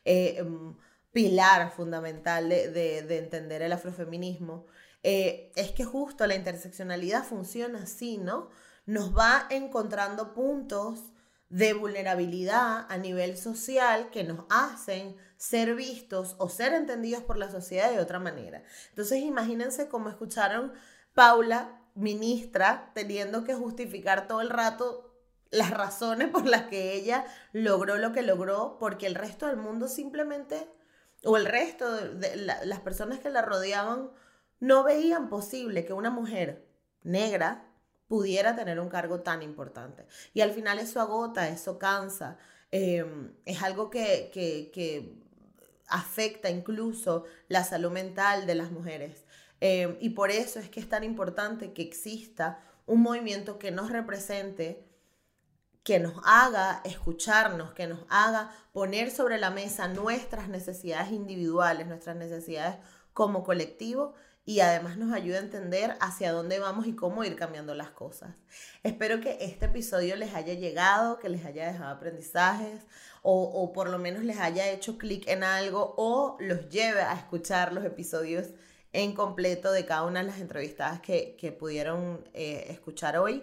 eh, 0.04 0.36
em, 0.38 0.74
pilar 1.12 1.72
fundamental 1.72 2.48
de, 2.48 2.68
de 2.70 3.18
entender 3.18 3.62
el 3.62 3.72
afrofeminismo. 3.72 4.66
Eh, 5.02 5.52
es 5.54 5.72
que 5.72 5.84
justo 5.84 6.26
la 6.26 6.34
interseccionalidad 6.34 7.24
funciona 7.24 7.82
así, 7.82 8.18
¿no? 8.18 8.50
Nos 8.86 9.16
va 9.16 9.46
encontrando 9.50 10.34
puntos 10.34 11.12
de 11.48 11.72
vulnerabilidad 11.72 12.86
a 12.88 12.98
nivel 12.98 13.36
social 13.36 14.10
que 14.10 14.24
nos 14.24 14.44
hacen 14.50 15.16
ser 15.36 15.74
vistos 15.74 16.36
o 16.38 16.48
ser 16.48 16.74
entendidos 16.74 17.22
por 17.22 17.38
la 17.38 17.50
sociedad 17.50 17.90
de 17.90 18.00
otra 18.00 18.18
manera. 18.18 18.62
Entonces 18.90 19.22
imagínense 19.22 19.88
cómo 19.88 20.10
escucharon 20.10 20.72
Paula, 21.14 21.80
ministra, 21.94 22.90
teniendo 22.94 23.44
que 23.44 23.54
justificar 23.54 24.28
todo 24.28 24.40
el 24.40 24.50
rato 24.50 25.08
las 25.50 25.70
razones 25.70 26.28
por 26.28 26.46
las 26.46 26.64
que 26.64 26.92
ella 26.92 27.24
logró 27.52 27.96
lo 27.96 28.12
que 28.12 28.22
logró, 28.22 28.76
porque 28.78 29.06
el 29.06 29.14
resto 29.14 29.46
del 29.46 29.56
mundo 29.56 29.88
simplemente, 29.88 30.68
o 31.24 31.36
el 31.36 31.46
resto 31.46 31.90
de 31.92 32.36
las 32.36 32.80
personas 32.80 33.18
que 33.18 33.30
la 33.30 33.42
rodeaban, 33.42 34.10
no 34.60 34.84
veían 34.84 35.28
posible 35.28 35.84
que 35.84 35.92
una 35.92 36.10
mujer 36.10 36.66
negra 37.02 37.68
pudiera 38.08 38.56
tener 38.56 38.80
un 38.80 38.88
cargo 38.88 39.20
tan 39.20 39.42
importante. 39.42 40.06
Y 40.32 40.40
al 40.40 40.52
final 40.52 40.78
eso 40.78 41.00
agota, 41.00 41.48
eso 41.48 41.78
cansa, 41.78 42.38
em, 42.70 43.32
es 43.44 43.62
algo 43.62 43.90
que, 43.90 44.30
que, 44.32 45.28
afecta 45.90 46.50
incluso 46.50 47.24
la 47.48 47.64
salud 47.64 47.90
mental 47.90 48.46
de 48.46 48.54
las 48.54 48.70
mujeres. 48.70 49.24
Em, 49.60 49.96
y 50.00 50.10
por 50.10 50.30
eso 50.30 50.58
es 50.60 50.68
que 50.68 50.80
es 50.80 50.88
tan 50.88 51.02
importante 51.02 51.72
que 51.72 51.80
exista 51.80 52.60
un 52.86 53.00
movimiento 53.00 53.58
que 53.58 53.70
nos 53.70 53.90
represente, 53.90 54.86
que 55.88 55.98
nos 55.98 56.20
haga 56.22 56.82
escucharnos, 56.84 57.72
que 57.72 57.86
nos 57.86 58.00
haga 58.10 58.50
poner 58.74 59.10
sobre 59.10 59.38
la 59.38 59.48
mesa 59.48 59.88
nuestras 59.88 60.50
necesidades 60.50 61.12
individuales, 61.12 61.86
nuestras 61.86 62.14
necesidades 62.14 62.76
como 63.14 63.42
colectivo 63.42 64.12
y 64.44 64.60
además 64.60 64.98
nos 64.98 65.14
ayuda 65.14 65.38
a 65.38 65.44
entender 65.44 65.96
hacia 66.02 66.32
dónde 66.32 66.58
vamos 66.58 66.86
y 66.86 66.94
cómo 66.94 67.24
ir 67.24 67.36
cambiando 67.36 67.74
las 67.74 67.88
cosas. 67.88 68.34
Espero 68.82 69.22
que 69.22 69.38
este 69.40 69.64
episodio 69.64 70.14
les 70.16 70.34
haya 70.34 70.52
llegado, 70.52 71.18
que 71.18 71.30
les 71.30 71.46
haya 71.46 71.72
dejado 71.72 71.94
aprendizajes 71.94 72.82
o, 73.22 73.72
por 73.72 73.88
lo 73.88 73.98
menos 73.98 74.24
les 74.24 74.38
haya 74.40 74.70
hecho 74.70 74.98
clic 74.98 75.26
en 75.26 75.42
algo 75.42 75.94
o 75.96 76.36
los 76.38 76.68
lleve 76.68 77.00
a 77.00 77.14
escuchar 77.14 77.72
los 77.72 77.86
episodios 77.86 78.48
en 78.92 79.14
completo 79.14 79.72
de 79.72 79.86
cada 79.86 80.02
una 80.02 80.20
de 80.20 80.26
las 80.26 80.40
entrevistadas 80.40 81.00
que, 81.00 81.56
pudieron 81.58 82.28
eh, 82.34 82.66
escuchar 82.68 83.16
hoy. 83.16 83.42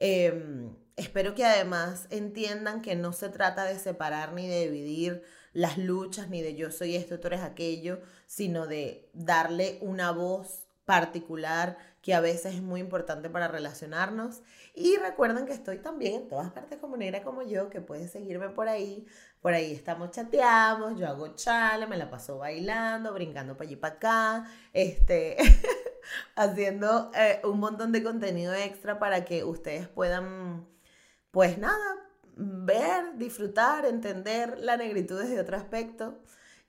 Em, 0.00 0.74
espero 0.96 1.34
que 1.34 1.44
además 1.44 2.06
entiendan 2.10 2.82
que 2.82 2.96
no 2.96 3.12
se 3.12 3.28
trata 3.28 3.64
de 3.64 3.78
separar 3.78 4.32
ni 4.32 4.48
de 4.48 4.70
dividir 4.70 5.22
las 5.52 5.78
luchas, 5.78 6.28
ni 6.28 6.42
de 6.42 6.54
yo 6.56 6.70
soy 6.70 6.96
esto, 6.96 7.20
tú 7.20 7.28
eres 7.28 7.42
aquello, 7.42 8.00
sino 8.26 8.66
de 8.66 9.08
darle 9.12 9.78
una 9.82 10.10
voz 10.10 10.64
particular 10.84 11.78
que 12.02 12.12
a 12.12 12.20
veces 12.20 12.56
es 12.56 12.62
muy 12.62 12.80
importante 12.80 13.30
para 13.30 13.48
relacionarnos. 13.48 14.42
Y 14.74 14.96
recuerden 14.98 15.46
que 15.46 15.54
estoy 15.54 15.78
también 15.78 16.14
en 16.14 16.28
todas 16.28 16.52
partes 16.52 16.78
como 16.78 16.96
negra 16.96 17.22
como 17.22 17.42
yo, 17.42 17.70
que 17.70 17.80
puedes 17.80 18.10
seguirme 18.10 18.50
por 18.50 18.68
ahí. 18.68 19.06
Por 19.40 19.54
ahí 19.54 19.72
estamos, 19.72 20.10
chateamos, 20.10 20.98
yo 20.98 21.08
hago 21.08 21.34
chale, 21.34 21.86
me 21.86 21.96
la 21.96 22.10
paso 22.10 22.38
bailando, 22.38 23.12
brincando 23.14 23.56
para 23.56 23.68
allí 23.68 23.76
para 23.76 23.94
acá, 23.94 24.50
este, 24.72 25.36
haciendo 26.36 27.10
eh, 27.14 27.40
un 27.44 27.58
montón 27.58 27.92
de 27.92 28.02
contenido 28.02 28.52
extra 28.54 28.98
para 28.98 29.24
que 29.24 29.44
ustedes 29.44 29.88
puedan, 29.88 30.66
pues 31.34 31.58
nada, 31.58 31.96
ver, 32.36 33.16
disfrutar, 33.16 33.84
entender 33.86 34.56
la 34.60 34.76
negritud 34.76 35.18
desde 35.20 35.40
otro 35.40 35.56
aspecto. 35.56 36.22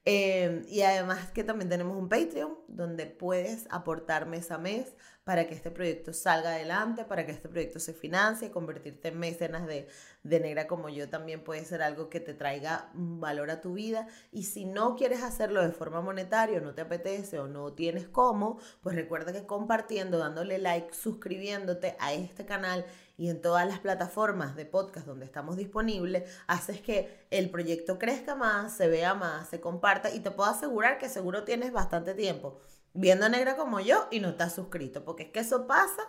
Eh, 0.06 0.66
y 0.70 0.82
además 0.82 1.30
que 1.32 1.44
también 1.44 1.70
tenemos 1.70 1.96
un 1.98 2.10
Patreon 2.10 2.58
donde 2.68 3.06
puedes 3.06 3.68
aportar 3.70 4.26
mes 4.26 4.50
a 4.50 4.58
mes 4.58 4.96
para 5.26 5.48
que 5.48 5.56
este 5.56 5.72
proyecto 5.72 6.14
salga 6.14 6.52
adelante, 6.52 7.04
para 7.04 7.26
que 7.26 7.32
este 7.32 7.50
proyecto 7.50 7.80
se 7.80 7.94
financie, 7.94 8.52
convertirte 8.52 9.08
en 9.08 9.18
mecenas 9.18 9.66
de, 9.66 9.88
de 10.22 10.40
negra 10.40 10.68
como 10.68 10.88
yo 10.88 11.10
también 11.10 11.44
puede 11.44 11.66
ser 11.66 11.82
algo 11.82 12.10
que 12.10 12.20
te 12.20 12.36
traiga 12.36 12.92
valor 12.94 13.50
a 13.50 13.60
tu 13.60 13.74
vida. 13.74 14.08
Y 14.32 14.44
si 14.44 14.66
no 14.66 14.96
quieres 14.96 15.24
hacerlo 15.24 15.64
de 15.64 15.72
forma 15.72 16.00
monetaria, 16.00 16.62
no 16.62 16.76
te 16.76 16.82
apetece 16.82 17.40
o 17.40 17.48
no 17.48 17.74
tienes 17.74 18.08
cómo, 18.08 18.60
pues 18.82 18.96
recuerda 18.96 19.34
que 19.34 19.48
compartiendo, 19.48 20.20
dándole 20.20 20.60
like, 20.60 20.94
suscribiéndote 20.94 21.96
a 22.00 22.14
este 22.14 22.46
canal 22.46 22.86
y 23.18 23.30
en 23.30 23.42
todas 23.42 23.68
las 23.68 23.80
plataformas 23.80 24.56
de 24.56 24.66
podcast 24.66 25.08
donde 25.08 25.26
estamos 25.26 25.58
disponibles, 25.58 26.30
haces 26.46 26.82
que 26.82 27.26
el 27.32 27.50
proyecto 27.50 27.98
crezca 27.98 28.36
más, 28.36 28.78
se 28.78 28.88
vea 28.90 29.16
más, 29.16 29.50
se 29.50 29.60
comparta 29.60 30.14
y 30.14 30.20
te 30.20 30.30
puedo 30.30 30.52
asegurar 30.52 31.00
que 31.00 31.10
seguro 31.10 31.46
tienes 31.46 31.72
bastante 31.72 32.14
tiempo 32.14 32.62
viendo 32.96 33.30
negra 33.30 33.56
como 33.56 33.80
yo 33.80 34.08
y 34.12 34.20
no 34.20 34.30
estás 34.30 34.56
suscrito, 34.56 35.04
porque 35.06 35.24
es 35.24 35.30
que 35.30 35.42
eso 35.42 35.68
pasa. 35.68 36.02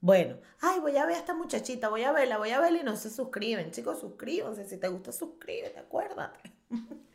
Bueno, 0.00 0.38
ay, 0.60 0.80
voy 0.80 0.96
a 0.96 1.04
ver 1.04 1.16
a 1.16 1.18
esta 1.18 1.34
muchachita, 1.34 1.90
voy 1.90 2.04
a 2.04 2.12
verla, 2.12 2.38
voy 2.38 2.50
a 2.50 2.60
verla 2.60 2.80
y 2.80 2.84
no 2.84 2.96
se 2.96 3.10
suscriben. 3.10 3.70
Chicos, 3.70 4.00
suscríbanse. 4.00 4.66
Si 4.66 4.78
te 4.78 4.88
gusta, 4.88 5.12
suscríbete, 5.12 5.78
acuérdate. 5.78 6.40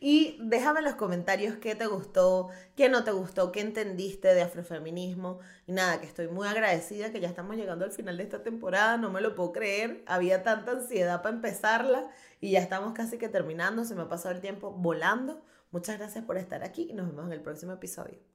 Y 0.00 0.38
déjame 0.40 0.78
en 0.78 0.84
los 0.84 0.94
comentarios 0.94 1.56
qué 1.56 1.74
te 1.74 1.86
gustó, 1.86 2.50
qué 2.76 2.88
no 2.88 3.02
te 3.02 3.10
gustó, 3.10 3.50
qué 3.50 3.60
entendiste 3.60 4.32
de 4.32 4.42
afrofeminismo. 4.42 5.40
Y 5.66 5.72
nada, 5.72 6.00
que 6.00 6.06
estoy 6.06 6.28
muy 6.28 6.46
agradecida 6.46 7.10
que 7.10 7.18
ya 7.18 7.28
estamos 7.28 7.56
llegando 7.56 7.84
al 7.84 7.90
final 7.90 8.16
de 8.16 8.22
esta 8.22 8.44
temporada, 8.44 8.96
no 8.96 9.10
me 9.10 9.20
lo 9.20 9.34
puedo 9.34 9.52
creer. 9.52 10.04
Había 10.06 10.44
tanta 10.44 10.70
ansiedad 10.72 11.22
para 11.22 11.34
empezarla 11.34 12.10
y 12.40 12.52
ya 12.52 12.60
estamos 12.60 12.94
casi 12.94 13.18
que 13.18 13.28
terminando, 13.28 13.84
se 13.84 13.96
me 13.96 14.02
ha 14.02 14.08
pasado 14.08 14.34
el 14.34 14.40
tiempo 14.40 14.70
volando. 14.70 15.42
Muchas 15.72 15.98
gracias 15.98 16.24
por 16.24 16.38
estar 16.38 16.62
aquí 16.62 16.88
y 16.90 16.94
nos 16.94 17.08
vemos 17.08 17.26
en 17.26 17.32
el 17.32 17.42
próximo 17.42 17.72
episodio. 17.72 18.29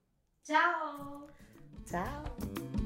Ciao，Ciao。 0.45 2.84